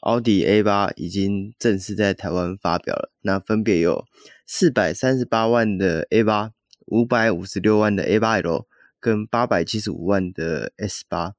[0.00, 3.12] 奥迪 A8 已经正式在台湾发表了。
[3.20, 4.06] 那分别有
[4.46, 6.52] 四百三十八万的 A8、
[6.86, 8.64] 五百五十六万的 A8L
[8.98, 11.34] 跟八百七十五万的 S8。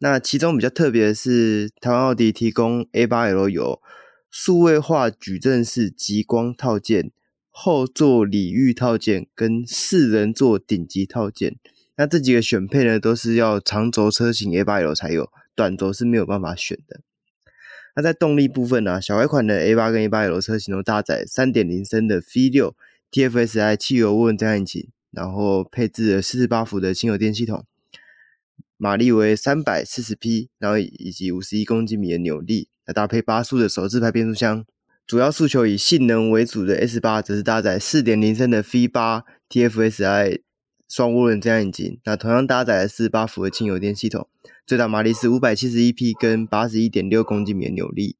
[0.00, 3.80] 那其中比较特别的是，台湾奥迪提供 A8L 有
[4.30, 7.10] 数位化矩阵式极光套件、
[7.50, 11.56] 后座礼遇套件跟四人座顶级套件。
[11.96, 17.00] 那这几个选配呢，都是要长轴车型 A8L 才有，短轴是没有办法选的。
[17.94, 22.74] 那在动力部分呢、小改款的 A8 跟 A8L 车型都搭载3.0升的 V6
[23.10, 27.64] TFSI 汽油涡轮增压引擎，然后配置了48伏的轻油电系统，
[28.76, 34.66] 马力为340匹，然后以及51公斤米的扭力，来搭配八速的手自排变速箱。
[35.06, 40.40] 主要诉求以性能为主的 S8 则是搭载4.0升的 V8 TFSI。
[40.88, 44.28] 双涡轮增压引擎，那同样搭载的是八伏的轻油电系统，
[44.66, 48.16] 最大马力是五百七十一匹，跟八十一点六公斤米的扭力。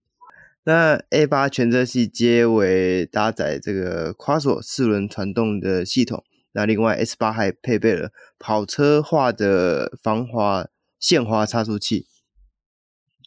[0.65, 10.67] 那 A 八全车系皆为搭载这个 q u a s o 四轮传动的系统，那另外 S 八还配备了跑车化的防滑
[10.99, 12.09] 限滑差速器。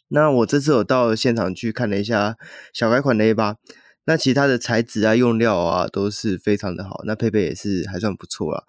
[0.08, 2.36] 那我这次有到现场去看了一下
[2.74, 3.56] 小改款的 A 八，
[4.04, 8.64] 那其他的材质啊、用料啊都是非常的好，那配备也是还算不错啦。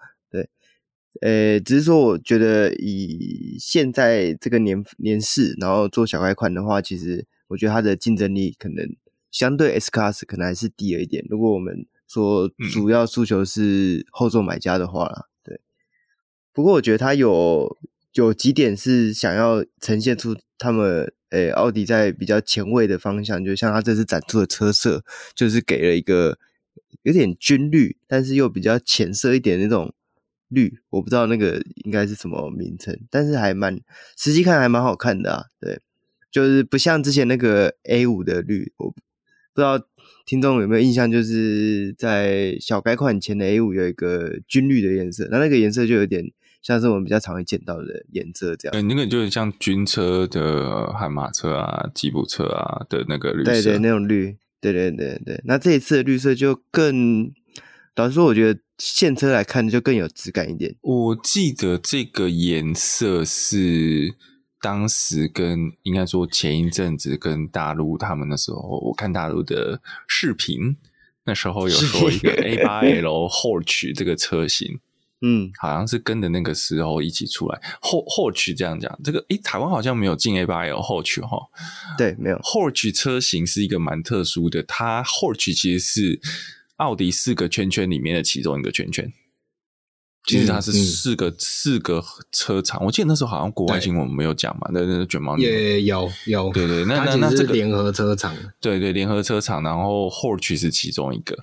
[1.20, 8.96] 呃，只是说，我觉得以现在这个年年市，然后做小改款的话，其实我觉得它的竞争力可能
[9.30, 11.22] 相对 S Class 可能还是低了一点。
[11.28, 15.60] 如果我们说主要诉求是后座买家的话啦，对。
[16.54, 17.78] 不过我觉得它有
[18.14, 26.38] 有几点是想要呈现出他们，诶，奥迪在比较前卫的方向，就像它这次展出的车色，就是给了一个
[27.02, 29.94] 有点军绿，但是又比较浅色一点那种。
[30.52, 33.80] 绿，我不知道那个应该是什么名称，但是还蛮
[34.16, 35.44] 实际看还蛮好看的啊。
[35.60, 35.80] 对，
[36.30, 38.96] 就是不像之前那个 A 五的绿，我不
[39.56, 39.80] 知道
[40.26, 46.30] 听众有没有印象，就是在小改款前的 A 五有一个军绿的颜色，那那个颜色就有点
[46.62, 48.72] 像是我们比较常会见到的颜色这样。
[48.72, 55.40] 对，那个就是像军车的悍马车啊、吉普车啊的那个绿色，对对，那种绿，对对对对。
[55.44, 57.32] 那这一次的绿色就更。
[57.94, 60.74] 老实说，我觉得现车来看就更有质感一点。
[60.80, 64.16] 我记得这个颜色是
[64.60, 70.76] 当时跟应该说前一阵子跟大陆他们的时候，我看大陆的视频，
[71.26, 74.80] 那时候有说一个 A 八 L Horch 这个车型，
[75.22, 77.60] 嗯，好像是跟着那个时候一起出来。
[77.80, 81.38] Horch 这样讲，这个诶，台湾好像没有进 A 八 L Horch 哈，
[81.96, 82.36] 对，没有。
[82.38, 86.20] Horch 车型是一个蛮特殊的，它 Horch 其实是。
[86.82, 89.12] 奥迪四个圈圈里面的其中一个圈圈，
[90.24, 92.84] 其实它是四个、嗯嗯、四个车厂。
[92.84, 101.38] 我记得那时候好像国外新闻没有讲嘛，那那卷毛也有有对对，那那那这个联合车厂，对对联合车厂，然后 Horch 是其中一个。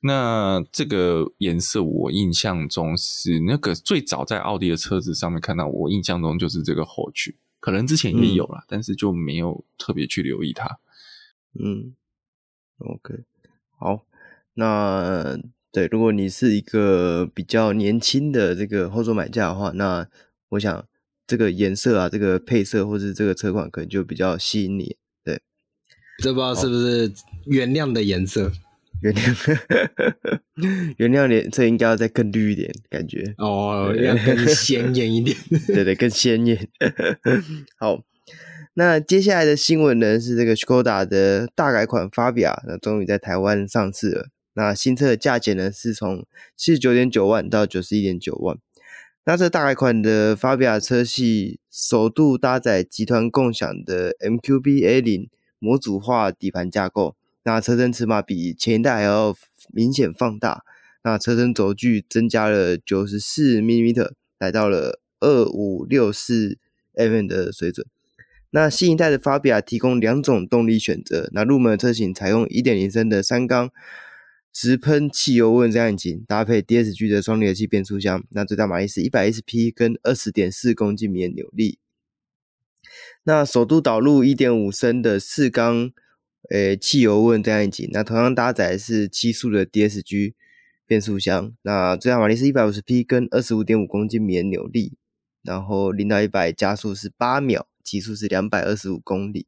[0.00, 10.78] 那这个颜色我印象中是那个最早在奥迪的车子上面看到，我印象中就是这个 Horch，可能之前也有了，嗯、但是就没有特别去留意它。
[11.58, 11.96] 嗯
[12.78, 13.24] ，OK，
[13.76, 14.04] 好。
[14.58, 15.38] 那
[15.70, 20.08] 对，如果你是一个比较年轻的这个后座买家的话，那
[20.48, 20.84] 我想
[21.28, 24.96] 这个颜色啊，这个配色或是这个车款可能就比较吸引你。
[25.22, 25.40] 对，
[26.20, 27.12] 这不知道是不是
[27.46, 28.50] 原谅的颜色？
[29.00, 30.40] 原谅，
[30.98, 35.36] 原谅颜色应该要再更绿一点，感觉哦，要更鲜艳一点。
[35.68, 36.68] 对对，更鲜艳。
[37.78, 38.02] 好，
[38.74, 44.26] 那接下来的新闻呢是这个 Skoda 的大改款 Fabia，那终于在台湾上市了。
[44.58, 48.58] 那新车的价钱呢，是从七十九点九万到九十一点九万。
[49.24, 55.28] 那这大改款的 Fabia 车系首度搭载集团共享的 MQB A0
[55.60, 57.14] 模组化底盘架构。
[57.44, 59.36] 那车身尺码比前一代还要
[59.72, 60.64] 明显放大。
[61.04, 63.94] 那车身轴距增加了九十四 mm，
[64.40, 66.58] 来到了二五六四
[66.94, 67.86] mm 的水准。
[68.50, 71.30] 那新一代的 Fabia 提供两种动力选择。
[71.32, 73.70] 那入门车型采用一点零升的三缸。
[74.60, 81.78] 直喷汽油涡轮增压引擎搭配 DSG 的双离合器变速箱，那最大马力是一百一十匹，跟二十点四公斤米的扭力。
[83.22, 85.92] 那首度导入一点五升的四缸
[86.50, 90.32] 诶汽油涡这样引擎，那同样搭载是七速的 DSG
[90.88, 94.96] 变速箱，那最大马力是一百五十匹，跟二十五点五公斤米的扭力，
[95.44, 99.46] 然后零到一百加速是八秒，极速是两百二十五公里。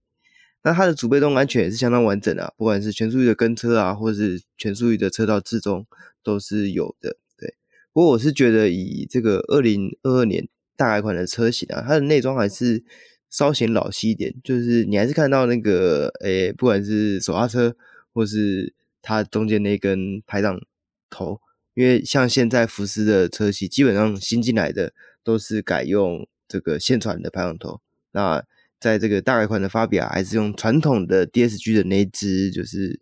[0.63, 5.87] 那它的主被动安全也是相当完整啊，不管是全速域的跟车啊，或者是全速域的车道置中
[6.23, 7.17] 都是有的。
[7.39, 7.55] 对，
[7.95, 10.47] 不过我是觉得以这个二零二二年
[10.77, 12.85] 大改款的车型啊，它的内装还是
[13.31, 17.75] 稍显老气一点，就是你还是看到那个诶、不管是手刹车
[18.13, 20.61] 或是它中间那根排档
[21.09, 21.41] 头，
[21.73, 24.93] 因为像现在福斯的车系基本上新进来的
[25.25, 27.81] 都是改用这个线传的排档头，
[28.13, 28.45] 那。
[28.81, 32.99] 在这个大改款的法比亚，还是用传统的 DSG 的那只，就是，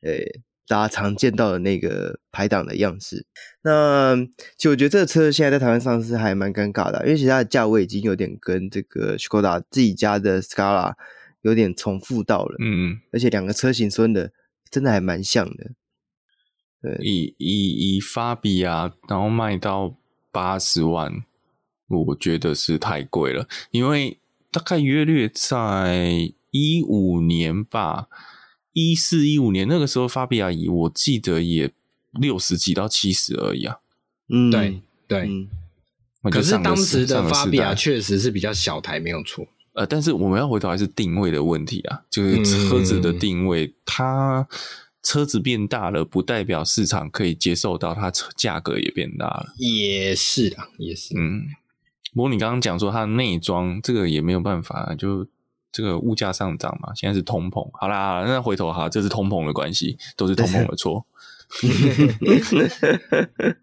[0.00, 3.26] 呃、欸，大家常见到的那个排档的样式。
[3.62, 4.16] 那
[4.56, 10.94] 其实我觉得这个车现在在台湾上市还蛮尴尬的，因为其实它的价位已经有点跟这个 Skoda 自己家的 Scala
[11.42, 12.54] 有点重复到了。
[12.60, 14.30] 嗯嗯，而且两个车型真的
[14.70, 15.72] 真的还蛮像的。
[16.80, 19.96] 对，以以以法比亚，然后卖到
[20.30, 21.12] 八十万，
[21.88, 24.20] 我觉得是太贵了，因为。
[24.56, 28.06] 大概约略在一五年吧，
[28.72, 31.70] 一四一五年那个时候，法比亚仪我记得也
[32.12, 33.76] 六十几到七十而已啊。
[34.30, 35.28] 嗯，对对。
[35.28, 35.50] 嗯、
[36.30, 39.46] 可是当时的法比亚确实是比较小台，没有错。
[39.74, 44.48] 呃，但是我们要回头还是定位的问题啊，就是车子的定位，嗯、它
[45.02, 49.52] 车子变大了，不代表市场可以接受到它车价格也变大了。
[49.58, 51.14] 也是啊，也是。
[51.14, 51.42] 嗯。
[52.16, 55.26] 不过你刚刚讲说它的内装，这个也没有办法，就
[55.70, 57.68] 这个物价上涨嘛，现在是通膨。
[57.74, 61.04] 好啦，那回头哈，这是通膨的关系，都是通膨的错。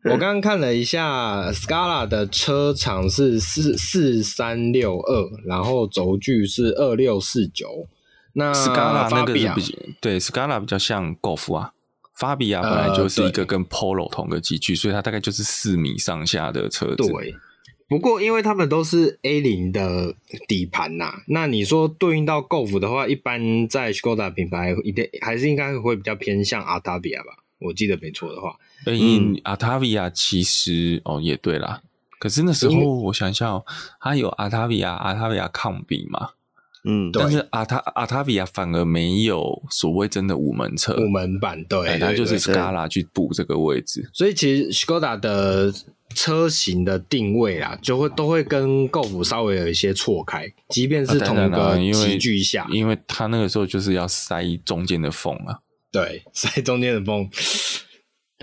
[0.03, 7.87] 我刚刚看了一下，Scala 的车长是四四三六二，然后轴距是二六四九。
[8.33, 11.73] 那 Scala 那个是比较对 Scala 比较像 Golf 啊，
[12.13, 16.97] 法比亚本来就是一个跟 Polo 同个级距，所以它大概就是四米上下的车子。
[16.97, 17.35] 对。
[17.93, 20.15] 不过，因为他们都是 A 零的
[20.47, 27.37] 底盘呐，那你说对应到 Golf 的话，一般在 Skoda 品牌一定还是应该会比较偏向 Artavia 吧？
[27.59, 31.83] 我记得没错的话，嗯，Octavia 其实哦也对啦，
[32.17, 33.63] 可是那时候我想一下哦，
[34.01, 36.31] 它有 Octavia、Octavia 抗比嘛，
[36.83, 45.73] 嗯，但是 Octavia 反而没有所谓真的五门车，五门版对，它就是 Scala 去补这个位置，所以其实 Skoda 的。
[46.15, 55.57] 车型的定位啊，就会都会跟 Golf 稍微有一些错开，即便是同一个集聚下，因为它那个时候就是要塞中间的缝啊，
[55.91, 57.27] 对， 塞中间的缝，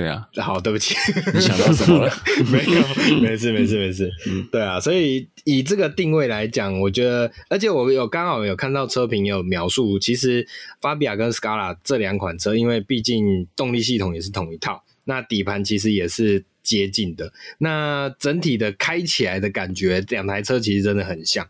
[0.01, 0.95] 对啊，好，对不起，
[1.35, 2.13] 你想到什么了？
[2.51, 10.47] 没有，没事，没事，没事，嗯，对啊，所以以这个定位来讲，我觉得，而且我有刚好有看到车评有描述，其实
[10.81, 16.45] 法比亚跟 Scala 这两款车，因为毕竟动力系统也是同一套，那底盘其实也是。
[16.63, 21.45] 接近的，那整体的开起来的感觉，两台车其实真的很像，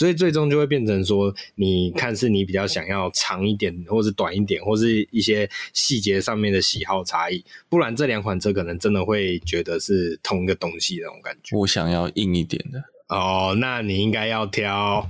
[0.00, 11.54] 所以最终就会变成说，你看是你比较想要长一点，或是短一点，或是一些细节上面的喜好差异，不然这两款车可能真的会觉得是同一个东西那种感觉。
[11.54, 12.82] 我想要硬一点的
[13.14, 15.06] 哦，那你应该要挑，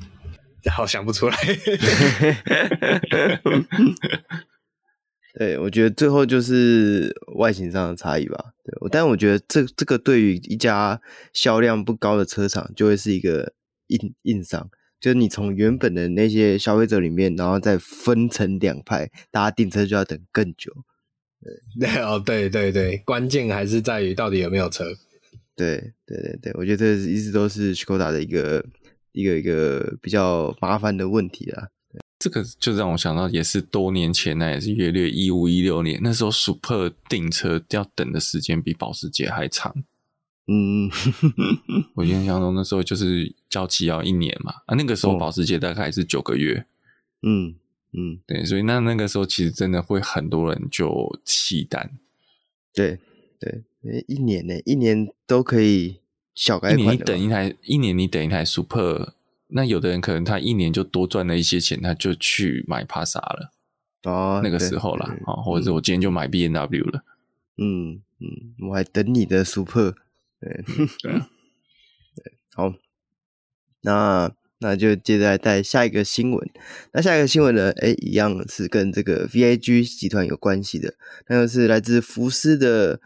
[0.72, 1.36] 好想不出来。
[5.38, 8.46] 对，我觉得最后就是外形上的差异吧。
[8.64, 11.00] 对，但我觉得这这个对于一家
[11.32, 13.52] 销量不高的车厂，就会是一个
[13.86, 14.68] 硬硬伤。
[15.00, 20.72] 就是你从原本的那些消费者里面，然后再分成两派，大家订车就要等更久。
[21.78, 24.84] 对，对 哦，对对对，关键还是在于到底有没有车。
[25.56, 28.64] 对对对对，我觉得这一直都是 Skoda 的一个
[29.12, 31.68] 一个一个比较麻烦的问题啦。
[32.18, 39.74] 这个就让我想到，也是多年前，那也是约略一五一六年，那时候 Super 订车要等的时间比保时捷还长。
[40.46, 40.90] 嗯，
[41.96, 46.64] 我印象中那时候就是交期要一年嘛，啊，那个时候保时捷大概是九个月。
[47.22, 47.56] 嗯
[47.92, 51.98] 嗯，对，所以那那个时候其实真的会很多人就弃单。
[52.72, 52.98] 对
[53.40, 53.64] 对，
[54.06, 55.98] 一年呢，一年都可以
[56.34, 56.78] 小改款。
[56.78, 59.14] 一年你等一台，一年你等一台 Super。
[59.48, 63.52] 那有的人可能他一年就多赚了一些钱，他就去买帕萨了。
[64.04, 67.02] 哦，那个时候了啊，或者是我今天就买 B N W 了。
[67.58, 69.96] 嗯嗯，我还等你的 Super。
[70.40, 72.72] 对对对，好，
[73.82, 76.50] 那那就接着来带下一个新闻。
[76.92, 77.72] 那下一个新闻呢？
[77.78, 80.94] 哎，一样是跟这个 VAG 集团有关系的，
[81.28, 83.00] 那就是来自福斯的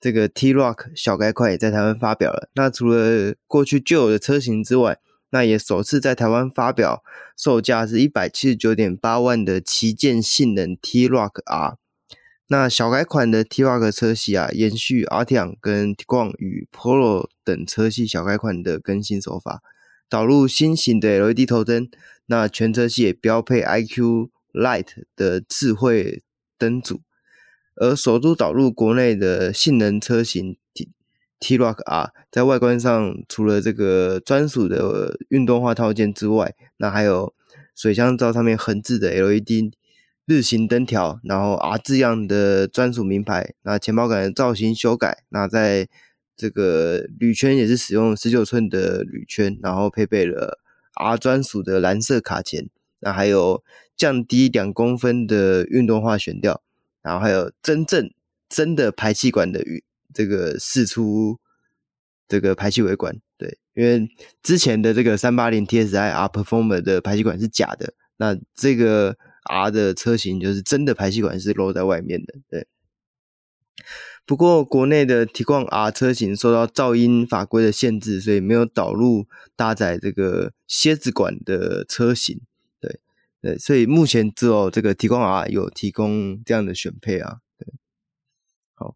[0.00, 2.50] 这个 T-Rock 小改款也在台湾发表了。
[2.54, 4.98] 那除了过去旧有的车型之外，
[5.30, 7.02] 那也首次在台湾发表，
[7.36, 11.76] 售价是一百七十九点八万的旗舰性能 T-Rock R。
[12.48, 19.62] 那小改款的 T-Rock 车系啊，延续 Arteon 跟 Tiguan 与 Polo 等车系小改款的更新手法，
[20.10, 21.88] 导入新型的 LED 头灯。
[22.26, 24.86] 那全车系也标配 IQ Light
[25.16, 26.22] 的智慧
[26.56, 27.00] 灯组，
[27.74, 30.90] 而首度导入国内的性能车型 T
[31.40, 37.34] T Rock R，在外观上除了这个专属的运动化套件之外，那还有
[37.74, 39.72] 水箱罩上面横置的 LED
[40.26, 45.88] 日行灯条，然后 R 字样的专属名牌，那前保杆的造型修改，那在
[46.40, 50.58] 这个铝圈也是使用十九寸的铝圈，然后配备了
[50.94, 52.70] R 专属的蓝色卡钳，
[53.00, 53.62] 那还有
[53.94, 56.62] 降低两公分的运动化悬吊，
[57.02, 58.10] 然后还有真正
[58.48, 59.62] 真的排气管的。
[60.12, 61.38] 这个四出
[62.26, 64.08] 这个排气尾管，对，因为
[64.42, 72.66] 之前的这个三八零 TSI R Performer 的排气管是假的，那这个 R 的车型就是真的排气管是露在外面的，对。
[74.26, 82.40] 不过国内的 Tiguan R 车型受到噪音法规的限制，所以没有导入搭载这个蝎子管的车型，
[82.80, 83.00] 对
[83.42, 87.38] 对，所以目前只有这个 Tiguan R 有提供这样的选配啊。
[87.58, 87.66] 对，
[88.74, 88.94] 好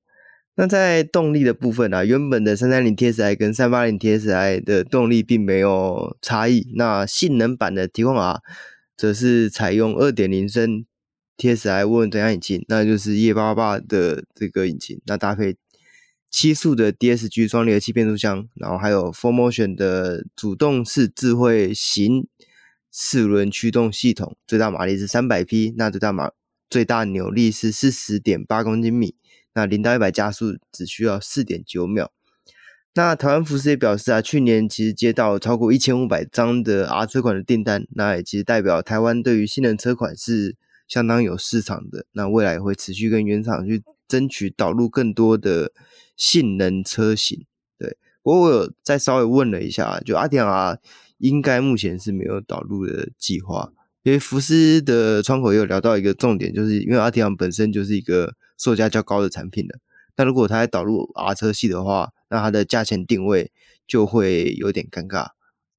[0.55, 6.71] 那在动力的部分啊，原本的三三零 TSI 跟三八零 TSI 的动力并没有差异。
[6.77, 8.41] 那性能版的 Tiguan R
[8.97, 10.85] 则是采用二点零升
[11.37, 15.01] TSI 涡轮增压引擎，那就是 EA888 的这个引擎。
[15.07, 15.57] 那搭配
[16.31, 22.27] 七速的 DSG 双离合器变速箱，然后还有 4Motion 的主动式智慧型
[22.91, 26.31] 四轮驱动系统，最大马力是三百匹，那最大马
[26.71, 29.15] 最大扭力是四十点八公斤米。
[29.55, 32.11] 那零到一百加速只需要四点九秒。
[32.95, 40.57] 那台湾福斯也表示啊，去年其实接到超过一千五百张的 R 车款的订单，那也其实代表台湾对于新能车款是
[40.89, 42.07] 相当有市场的。
[42.13, 45.73] 那未来会持续跟原厂去争取导入更多的
[46.17, 47.47] 性能车型。
[47.79, 50.79] 对，不过我有再稍微问了一下，就阿迪亚
[51.19, 53.73] 应该目前是没有导入的计划，
[54.03, 58.35] 因为福斯的窗口也有聊到一个重点，就是因为阿迪亚本身就是一个。
[58.57, 59.81] 售价较高的产品了，
[60.17, 63.51] 那如果它还导入 R 车系的话，那它的价钱定位
[63.85, 65.31] 就会有点尴尬。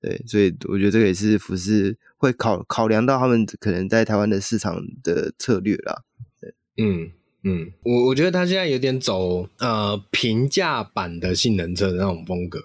[0.06, 6.04] 对，所以我觉得这个也是服饰会考考量到他们可能在台湾的市场的策略啦。
[6.40, 7.10] 对，嗯
[7.42, 12.60] 嗯，我我觉得他现在有点走呃平价版的性能车的那种风格，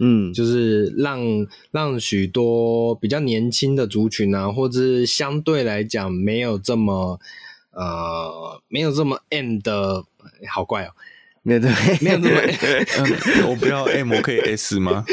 [0.00, 1.18] 嗯，就是让
[1.70, 7.18] 让许多比较年轻的族群啊，或者是相对来讲没有这么。
[7.74, 10.04] 呃，没有这么 M 的，
[10.46, 11.11] 好怪哦，没
[11.54, 15.04] 有这么没有这么我不要 M，我可以 S 吗？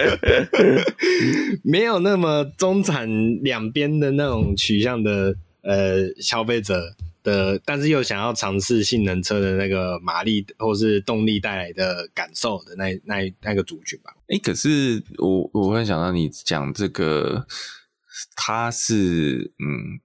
[1.62, 3.08] 没有那么中产
[3.42, 14.12] 两边的那种取向的呃消费者的，但是又想要尝试性能车的那个马力或是动力带来的感受的那那那个族群吧。
[14.28, 17.46] 哎、欸，可是我我会想到你讲这个，
[18.34, 20.00] 它是嗯。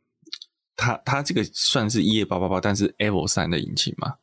[0.75, 4.15] 它它这个算是 E A 八八八但是 Evo 三的引擎吗？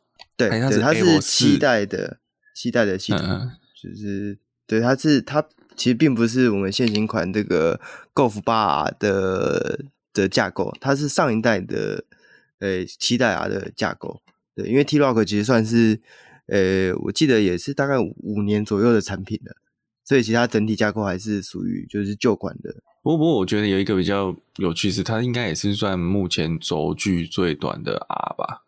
[0.48, 2.18] 对，它是七代的
[2.54, 3.50] 七代的系统，嗯、
[3.82, 5.44] 就是对，它是它
[5.76, 7.80] 其实并不是我们现行款这个
[8.14, 12.04] Golf 八 R 的的架构，它是上一代的
[12.58, 14.22] 呃七代 R 的架构。
[14.54, 16.00] 对，因为 T Rock 其实算是
[16.46, 19.56] 呃，我记得也是大概五年左右的产品了，
[20.04, 22.74] 所以其他整体架构还是属于就是旧款的。
[23.02, 28.64] 不过，不过，我觉得有一个比较有趣是，它应该也是算目前轴距最短的 R 吧？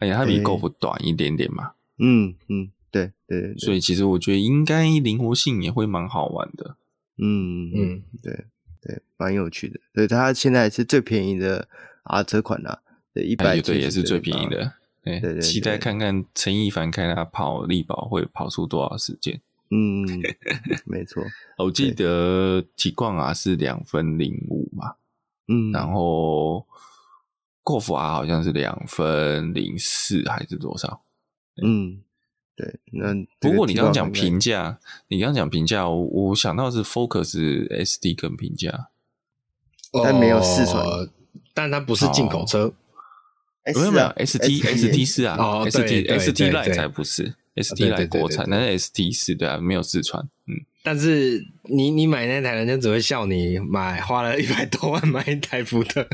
[0.00, 1.72] 哎呀，它比 Golf 短一点点嘛。
[1.98, 3.58] 嗯嗯，对对，对。
[3.58, 6.76] 所以其实我觉得应该灵活性也会蛮好玩的。
[7.18, 8.46] 嗯嗯，对
[8.82, 9.78] 对，蛮有趣的。
[9.94, 11.68] 所以它现在是最便宜的
[12.02, 12.82] R 车款了，
[13.14, 14.72] 对，一百对也是最便宜的。
[15.02, 19.40] 对对对，期待看看陈一凡开他跑力宝会跑出多少时间。
[19.72, 20.04] 嗯，
[20.84, 21.22] 没错。
[21.58, 24.94] 我记得 Tiguan R 是两分零五嘛，
[25.46, 26.66] 嗯，然后
[27.70, 31.02] Golf R 好像是两分零四还是多少？
[31.62, 32.00] 嗯，
[32.56, 32.80] 对。
[32.92, 37.36] 那不过你刚刚讲评价，你刚刚讲评价，我我想到是 Focus
[37.68, 38.88] SD 跟评价，
[40.02, 40.84] 但没有四传，
[41.54, 42.72] 但它不是进口车，
[43.74, 45.36] 没有没有 ST ST 四啊
[45.70, 47.34] ，ST ST Line 才不是。
[47.56, 56.08] ST 来国产，但是 ST 四对啊，没有四川，嗯但是你你买那台，人家只会笑你买花了一百多万买一台福特。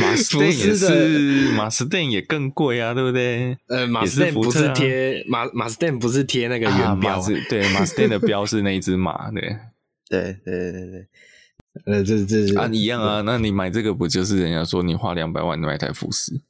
[0.00, 3.58] 马斯也是，马斯顿也更贵啊，对不对？
[3.66, 9.42] 呃，马斯顿不是贴马马斯顿不是贴那个原标，啊、对，马斯顿的标是那一只马，对，
[10.08, 11.06] 对对对对对。
[11.84, 13.20] 呃，这这是啊，一样啊。
[13.20, 16.40] 那你买这个不就是人家说你花两百万买台福斯？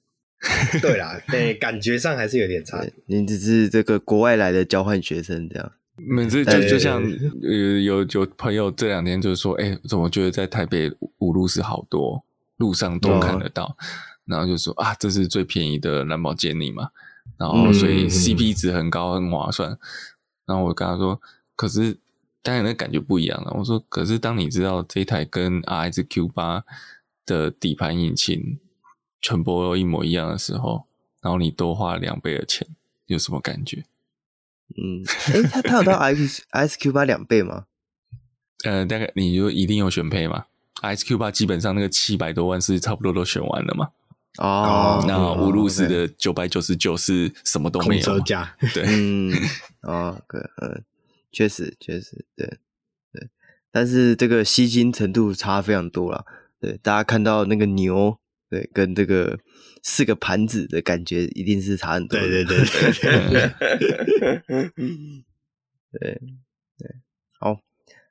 [0.81, 2.81] 对啦，对，感觉上还是有点差。
[3.07, 5.73] 你只是这个国外来的交换学生这样。
[5.99, 12.23] 每次就就像呃有有朋友这两天就是说，哎、欸，怎么觉得在台北五路是好多
[12.57, 13.77] 路上都看得到，哦、
[14.25, 16.91] 然后就说啊，这是最便宜的蓝宝坚尼嘛，
[17.37, 19.73] 然后所以 CP 值很高，很划算。
[19.73, 19.79] 嗯、
[20.47, 21.21] 然后我跟他说，
[21.57, 21.97] 可是
[22.43, 23.53] 当然那感觉不一样了。
[23.57, 26.65] 我说，可是当你知道这一台跟 RS Q 八
[27.27, 28.59] 的底盘引擎
[29.21, 30.85] 全部都一模一样的时候，
[31.21, 32.67] 然后你多花两倍的钱，
[33.07, 33.85] 有什么感觉？
[34.77, 35.03] 嗯，
[35.33, 37.65] 哎、欸，他他有到 X S Q 八两倍吗？
[38.65, 40.45] 呃，大概你就一定有选配嘛
[40.83, 43.89] ？S Q 八基本上那个七百多万是差不多都选完了嘛？
[44.39, 49.33] 哦，那五路斯的九百九十九是什么都没有，车价对，嗯，
[49.83, 50.85] 哦，对，嗯，
[51.33, 52.47] 确实确实，对
[53.13, 53.29] 对，
[53.73, 56.25] 但是这个吸金程度差非常多了，
[56.61, 58.19] 对，大家看到那个牛，
[58.51, 59.39] 对，跟这个。
[59.83, 62.19] 四个盘子的感觉一定是差很多。
[62.19, 63.51] 对对对对
[64.51, 64.73] 对，
[65.93, 66.21] 对
[66.79, 66.95] 对，
[67.39, 67.61] 好，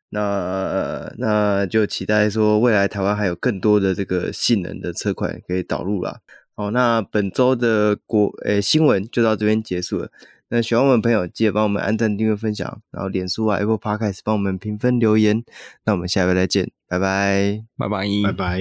[0.10, 6.22] 那那就期待说未来台湾还有更多的这个性能的车款可以导入啦。
[6.56, 10.12] 好，那本周的国诶、欸、新闻就到这边结束了。
[10.50, 15.44] 那喜欢我们的朋友记得帮我们按赞、订阅、分享，然后脸书啊 Apple Podcast 帮我们评分留言。
[15.84, 18.58] 那我们下回再见，拜拜，拜拜，拜拜。